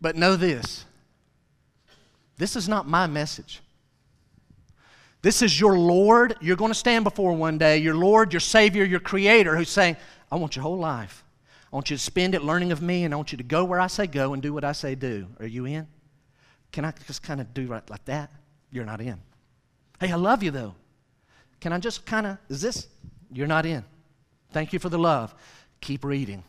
[0.00, 0.84] But know this
[2.36, 3.62] this is not my message.
[5.22, 6.36] This is your Lord.
[6.40, 9.96] You're going to stand before one day, your Lord, your Savior, your Creator, who's saying,
[10.30, 11.24] I want your whole life.
[11.76, 13.62] I want you to spend it learning of me, and I want you to go
[13.62, 15.26] where I say go and do what I say do.
[15.38, 15.86] Are you in?
[16.72, 18.30] Can I just kind of do right like that?
[18.70, 19.20] You're not in.
[20.00, 20.74] Hey, I love you though.
[21.60, 22.86] Can I just kind of, is this?
[23.30, 23.84] You're not in.
[24.52, 25.34] Thank you for the love.
[25.82, 26.44] Keep reading.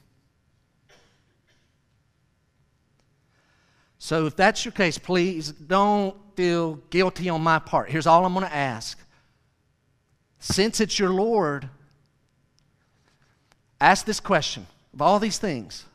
[4.00, 7.90] So if that's your case, please don't feel guilty on my part.
[7.90, 8.98] Here's all I'm going to ask.
[10.40, 11.68] Since it's your Lord,
[13.82, 15.86] ask this question of all these things,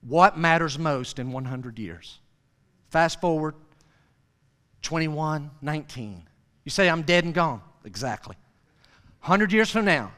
[0.00, 2.18] what matters most in 100 years.
[2.90, 3.54] Fast forward
[4.82, 6.22] 21, 19.
[6.64, 7.60] You say, I'm dead and gone.
[7.84, 8.36] Exactly.
[9.20, 10.12] 100 years from now,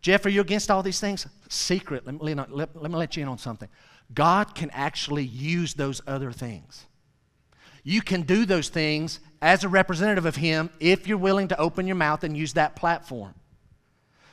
[0.00, 1.26] Jeff, are you against all these things?
[1.48, 2.06] Secret.
[2.06, 3.68] Let me, let, let me let you in on something.
[4.14, 6.86] God can actually use those other things.
[7.82, 11.86] You can do those things as a representative of Him if you're willing to open
[11.86, 13.34] your mouth and use that platform.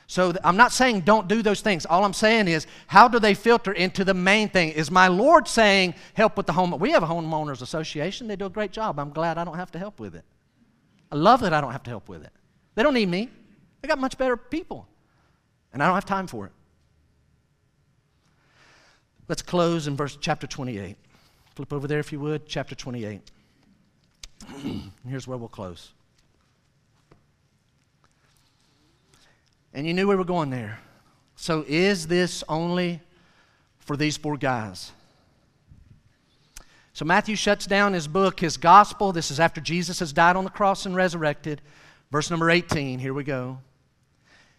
[0.08, 1.84] So I'm not saying don't do those things.
[1.84, 4.70] All I'm saying is, how do they filter into the main thing?
[4.70, 6.78] Is my Lord saying, help with the home?
[6.78, 8.28] We have a homeowners association.
[8.28, 9.00] They do a great job.
[9.00, 10.24] I'm glad I don't have to help with it.
[11.10, 12.32] I love that I don't have to help with it.
[12.76, 13.30] They don't need me.
[13.82, 14.86] They got much better people.
[15.72, 16.52] And I don't have time for it.
[19.28, 20.96] Let's close in verse chapter 28.
[21.56, 23.20] Flip over there if you would, chapter 28.
[25.08, 25.92] Here's where we'll close.
[29.76, 30.80] And you knew we were going there.
[31.36, 33.02] So, is this only
[33.78, 34.90] for these four guys?
[36.94, 39.12] So, Matthew shuts down his book, his gospel.
[39.12, 41.60] This is after Jesus has died on the cross and resurrected.
[42.10, 43.58] Verse number 18, here we go.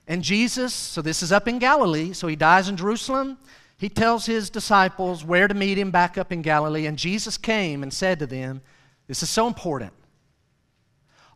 [0.07, 3.39] And Jesus, so this is up in Galilee, so he dies in Jerusalem.
[3.79, 6.85] He tells his disciples where to meet him back up in Galilee.
[6.85, 8.61] And Jesus came and said to them,
[9.07, 9.93] This is so important.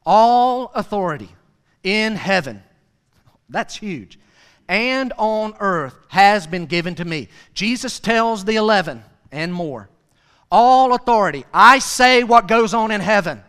[0.05, 1.29] All authority
[1.81, 2.61] in heaven
[3.51, 4.17] that's huge.
[4.67, 7.27] And on earth has been given to me.
[7.53, 9.89] Jesus tells the 11 and more.
[10.49, 11.45] All authority.
[11.53, 13.43] I say what goes on in heaven.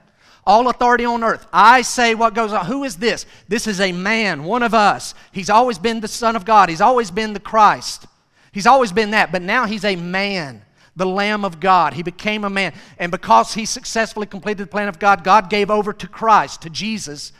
[0.44, 1.46] All authority on earth.
[1.52, 2.66] I say what goes on.
[2.66, 3.26] Who is this?
[3.46, 5.14] This is a man, one of us.
[5.30, 6.68] He's always been the Son of God.
[6.68, 8.06] He's always been the Christ.
[8.50, 10.62] He's always been that, but now he's a man,
[10.94, 11.94] the Lamb of God.
[11.94, 12.74] He became a man.
[12.98, 16.70] And because he successfully completed the plan of God, God gave over to Christ, to
[16.70, 17.32] Jesus,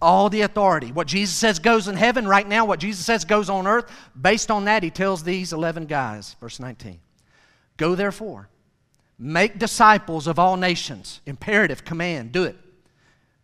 [0.00, 0.92] all the authority.
[0.92, 3.90] What Jesus says goes in heaven right now, what Jesus says goes on earth.
[4.20, 7.00] Based on that, he tells these 11 guys, verse 19,
[7.76, 8.48] Go therefore,
[9.18, 11.20] make disciples of all nations.
[11.26, 12.56] Imperative, command, do it.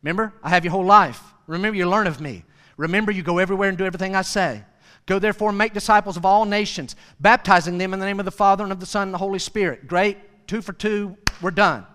[0.03, 1.23] Remember, I have your whole life.
[1.47, 2.45] Remember, you learn of me.
[2.77, 4.63] Remember, you go everywhere and do everything I say.
[5.07, 8.65] Go therefore, make disciples of all nations, baptizing them in the name of the Father
[8.65, 9.87] and of the Son and the Holy Spirit.
[9.87, 11.87] Great, two for two, we're done.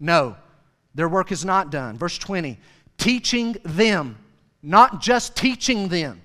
[0.00, 0.36] No,
[0.94, 1.96] their work is not done.
[1.96, 2.58] Verse 20
[3.00, 4.16] teaching them,
[4.62, 6.22] not just teaching them,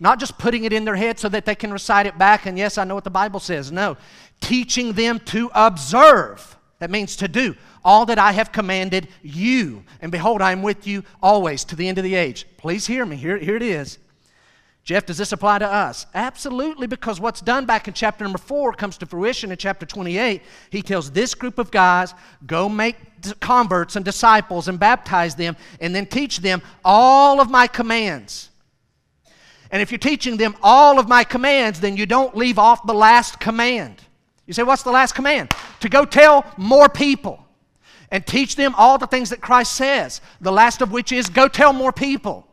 [0.00, 2.58] not just putting it in their head so that they can recite it back and
[2.58, 3.70] yes, I know what the Bible says.
[3.70, 3.96] No,
[4.40, 6.56] teaching them to observe.
[6.80, 9.84] That means to do all that I have commanded you.
[10.00, 12.46] And behold, I am with you always to the end of the age.
[12.56, 13.16] Please hear me.
[13.16, 13.98] Here, here it is.
[14.84, 16.06] Jeff, does this apply to us?
[16.12, 20.42] Absolutely, because what's done back in chapter number four comes to fruition in chapter 28.
[20.70, 22.14] He tells this group of guys,
[22.46, 22.96] go make
[23.38, 28.50] converts and disciples and baptize them, and then teach them all of my commands.
[29.70, 32.92] And if you're teaching them all of my commands, then you don't leave off the
[32.92, 34.02] last command.
[34.46, 35.54] You say, what's the last command?
[35.80, 37.46] To go tell more people
[38.10, 41.46] and teach them all the things that Christ says, the last of which is go
[41.46, 42.48] tell more people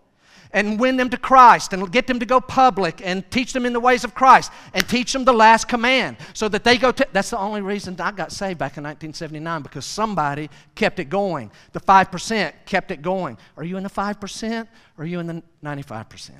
[0.51, 3.73] and win them to Christ and get them to go public and teach them in
[3.73, 6.91] the ways of Christ and teach them the last command so that they go.
[6.91, 11.05] T- That's the only reason I got saved back in 1979 because somebody kept it
[11.05, 11.51] going.
[11.73, 13.37] The 5% kept it going.
[13.57, 16.31] Are you in the 5% or are you in the 95%?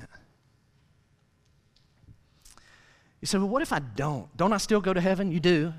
[3.20, 4.34] You say, well, what if I don't?
[4.36, 5.30] Don't I still go to heaven?
[5.30, 5.72] You do.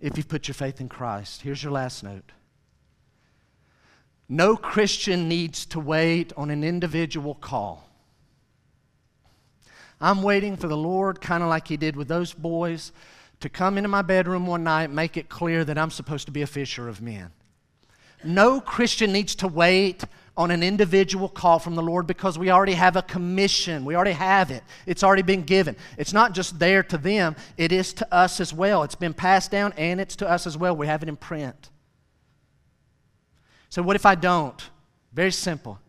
[0.00, 1.42] If you put your faith in Christ.
[1.42, 2.32] Here's your last note.
[4.28, 7.88] No Christian needs to wait on an individual call.
[10.00, 12.92] I'm waiting for the Lord, kind of like He did with those boys,
[13.40, 16.42] to come into my bedroom one night make it clear that I'm supposed to be
[16.42, 17.30] a fisher of men.
[18.24, 20.04] No Christian needs to wait
[20.36, 23.84] on an individual call from the Lord because we already have a commission.
[23.84, 24.64] We already have it.
[24.86, 25.76] It's already been given.
[25.96, 28.82] It's not just there to them, it is to us as well.
[28.82, 30.74] It's been passed down and it's to us as well.
[30.74, 31.70] We have it in print.
[33.74, 34.70] So, what if I don't?
[35.12, 35.80] Very simple.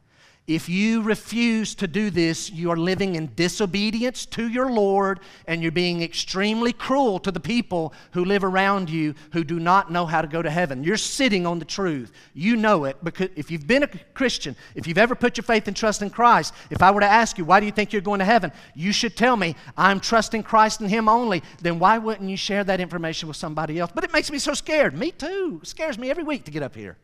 [0.48, 5.62] If you refuse to do this, you are living in disobedience to your Lord and
[5.62, 10.08] you're being extremely cruel to the people who live around you who do not know
[10.08, 10.84] how to go to heaven.
[10.84, 12.12] You're sitting on the truth.
[12.34, 15.68] You know it because if you've been a Christian, if you've ever put your faith
[15.68, 18.02] and trust in Christ, if I were to ask you, why do you think you're
[18.02, 18.52] going to heaven?
[18.74, 21.44] You should tell me, I'm trusting Christ and Him only.
[21.62, 23.92] Then why wouldn't you share that information with somebody else?
[23.94, 24.98] But it makes me so scared.
[24.98, 25.60] Me too.
[25.62, 26.98] It scares me every week to get up here.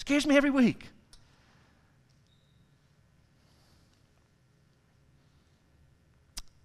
[0.00, 0.86] Scares me every week.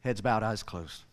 [0.05, 1.03] Heads bowed, eyes closed.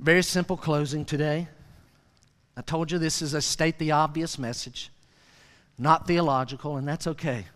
[0.00, 1.46] Very simple closing today.
[2.56, 4.90] I told you this is a state the obvious message,
[5.78, 7.46] not theological, and that's okay.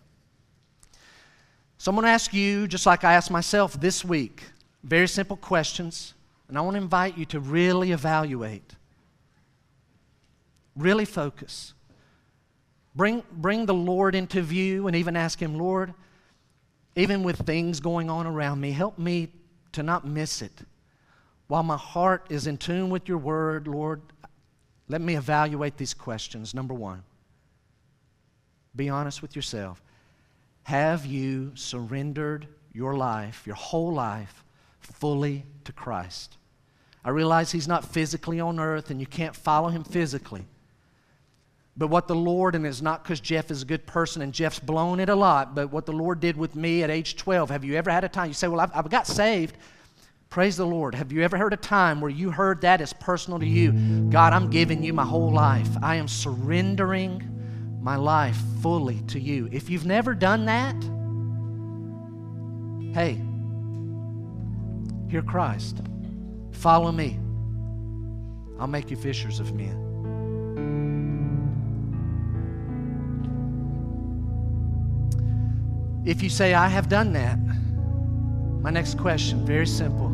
[1.77, 4.43] So I'm going to ask you, just like I asked myself this week,
[4.81, 6.13] very simple questions,
[6.47, 8.75] and I want to invite you to really evaluate,
[10.75, 11.73] really focus.
[12.95, 15.93] Bring, bring the Lord into view and even ask Him, Lord,
[16.95, 19.29] even with things going on around me, help me
[19.73, 20.53] to not miss it.
[21.47, 24.01] While my heart is in tune with your word, Lord,
[24.87, 26.53] let me evaluate these questions.
[26.53, 27.03] Number one,
[28.75, 29.81] be honest with yourself.
[30.63, 34.43] Have you surrendered your life, your whole life,
[34.79, 36.37] fully to Christ?
[37.03, 40.45] I realize He's not physically on earth and you can't follow Him physically.
[41.77, 44.59] But what the Lord, and it's not because Jeff is a good person and Jeff's
[44.59, 47.65] blown it a lot, but what the Lord did with me at age 12, have
[47.65, 48.29] you ever had a time?
[48.29, 49.57] You say, Well, I've, I've got saved.
[50.29, 50.95] Praise the Lord.
[50.95, 53.71] Have you ever heard a time where you heard that as personal to you?
[54.09, 55.69] God, I'm giving you my whole life.
[55.81, 59.47] I am surrendering my life fully to you.
[59.51, 60.75] If you've never done that,
[62.93, 63.21] hey,
[65.09, 65.81] hear Christ.
[66.51, 67.19] Follow me.
[68.59, 69.85] I'll make you fishers of men.
[76.05, 77.39] If you say, I have done that,
[78.61, 80.13] my next question, very simple.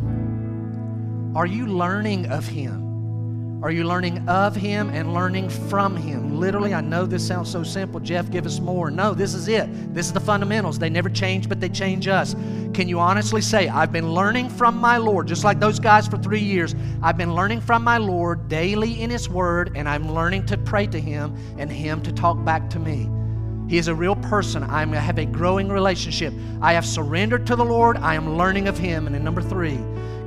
[1.36, 3.62] Are you learning of Him?
[3.62, 6.40] Are you learning of Him and learning from Him?
[6.40, 8.00] Literally, I know this sounds so simple.
[8.00, 8.90] Jeff, give us more.
[8.90, 9.94] No, this is it.
[9.94, 10.78] This is the fundamentals.
[10.78, 12.34] They never change, but they change us.
[12.72, 16.16] Can you honestly say, I've been learning from my Lord, just like those guys for
[16.16, 16.74] three years?
[17.02, 20.86] I've been learning from my Lord daily in His Word, and I'm learning to pray
[20.86, 23.10] to Him and Him to talk back to me.
[23.68, 24.62] He is a real person.
[24.62, 26.34] I have a growing relationship.
[26.60, 27.96] I have surrendered to the Lord.
[27.96, 29.06] I am learning of Him.
[29.06, 29.78] And then number three,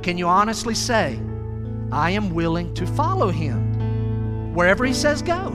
[0.02, 1.18] can you honestly say,
[1.92, 5.52] I am willing to follow Him wherever He says go?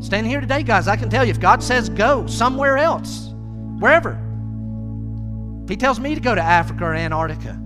[0.00, 3.32] Standing here today, guys, I can tell you if God says go somewhere else,
[3.78, 4.20] wherever,
[5.64, 7.58] if He tells me to go to Africa or Antarctica,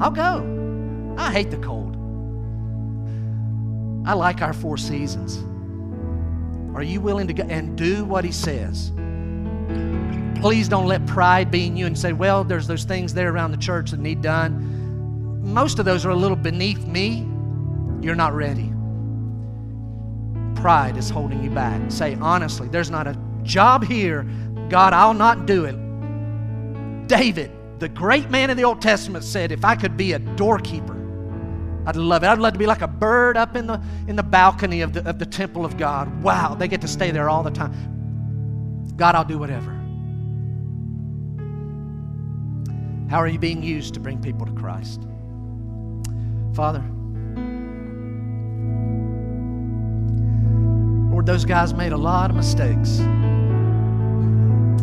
[0.00, 1.14] I'll go.
[1.16, 1.96] I hate the cold.
[4.06, 5.44] I like our four seasons.
[6.74, 8.92] Are you willing to go and do what He says?
[10.40, 13.52] Please don't let pride be in you and say, well, there's those things there around
[13.52, 15.42] the church that need done.
[15.42, 17.26] Most of those are a little beneath me.
[18.02, 18.70] You're not ready.
[20.60, 21.90] Pride is holding you back.
[21.90, 24.24] Say, honestly, there's not a job here.
[24.68, 25.76] God, I'll not do it.
[27.06, 30.93] David, the great man in the Old Testament, said, if I could be a doorkeeper,
[31.86, 32.28] I'd love it.
[32.28, 35.08] I'd love to be like a bird up in the, in the balcony of the,
[35.08, 36.22] of the temple of God.
[36.22, 37.72] Wow, they get to stay there all the time.
[38.96, 39.72] God, I'll do whatever.
[43.10, 45.02] How are you being used to bring people to Christ?
[46.54, 46.82] Father,
[51.10, 52.96] Lord, those guys made a lot of mistakes.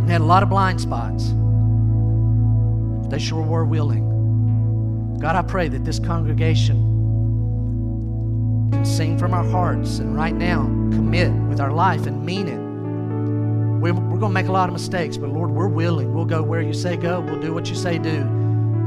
[0.06, 1.34] They had a lot of blind spots.
[3.10, 5.18] They sure were willing.
[5.20, 6.91] God, I pray that this congregation
[8.72, 12.60] can sing from our hearts and right now commit with our life and mean it.
[13.82, 16.14] We're, we're going to make a lot of mistakes, but Lord, we're willing.
[16.14, 17.20] We'll go where you say go.
[17.20, 18.18] We'll do what you say do.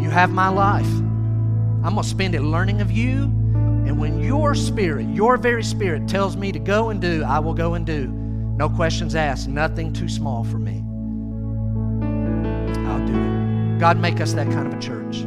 [0.00, 0.86] You have my life.
[0.86, 3.22] I'm going to spend it learning of you.
[3.24, 7.54] And when your spirit, your very spirit, tells me to go and do, I will
[7.54, 8.06] go and do.
[8.06, 10.82] No questions asked, nothing too small for me.
[12.88, 13.78] I'll do it.
[13.80, 15.26] God, make us that kind of a church.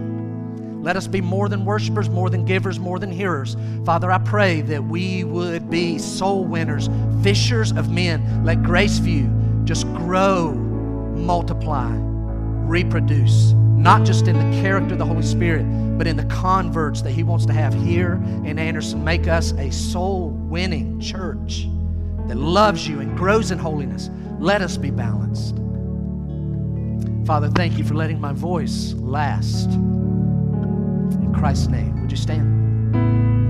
[0.88, 3.58] Let us be more than worshipers, more than givers, more than hearers.
[3.84, 6.88] Father, I pray that we would be soul winners,
[7.22, 8.46] fishers of men.
[8.46, 15.24] Let grace Graceview just grow, multiply, reproduce, not just in the character of the Holy
[15.24, 15.66] Spirit,
[15.98, 18.14] but in the converts that He wants to have here
[18.46, 19.04] in Anderson.
[19.04, 21.68] Make us a soul winning church
[22.30, 24.10] that loves you and grows in holiness.
[24.40, 25.58] Let us be balanced.
[27.28, 29.70] Father, thank you for letting my voice last.
[31.34, 32.02] Christ's name.
[32.02, 33.47] Would you stand?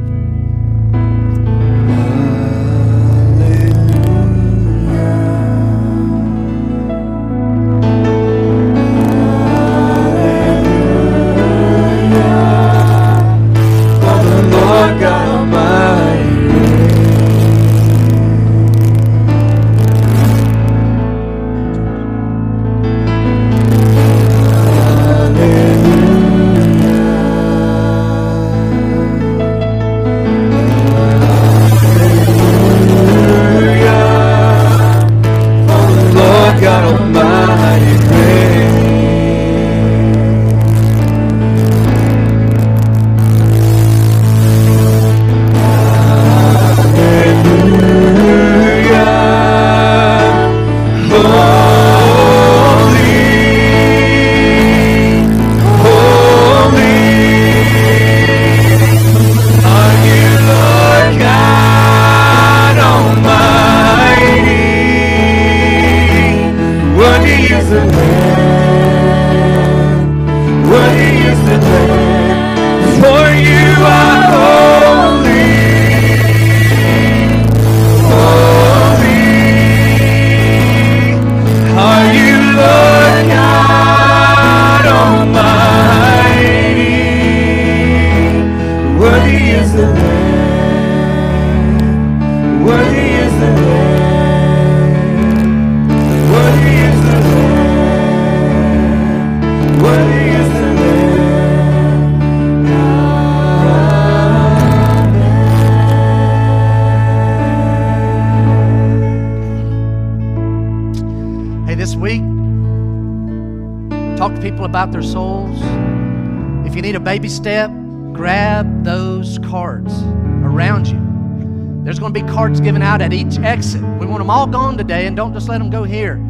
[123.37, 123.81] Each exit.
[123.81, 126.21] We want them all gone today, and don't just let them go here.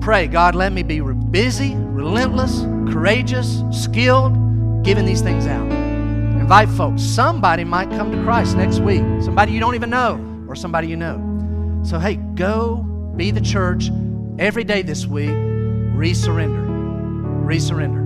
[0.00, 2.60] Pray, God, let me be busy, relentless,
[2.92, 5.70] courageous, skilled, giving these things out.
[5.70, 7.02] Invite folks.
[7.02, 9.02] Somebody might come to Christ next week.
[9.22, 11.82] Somebody you don't even know, or somebody you know.
[11.84, 12.76] So, hey, go
[13.16, 13.90] be the church
[14.38, 15.30] every day this week.
[15.30, 16.66] Resurrender.
[17.44, 18.05] Resurrender.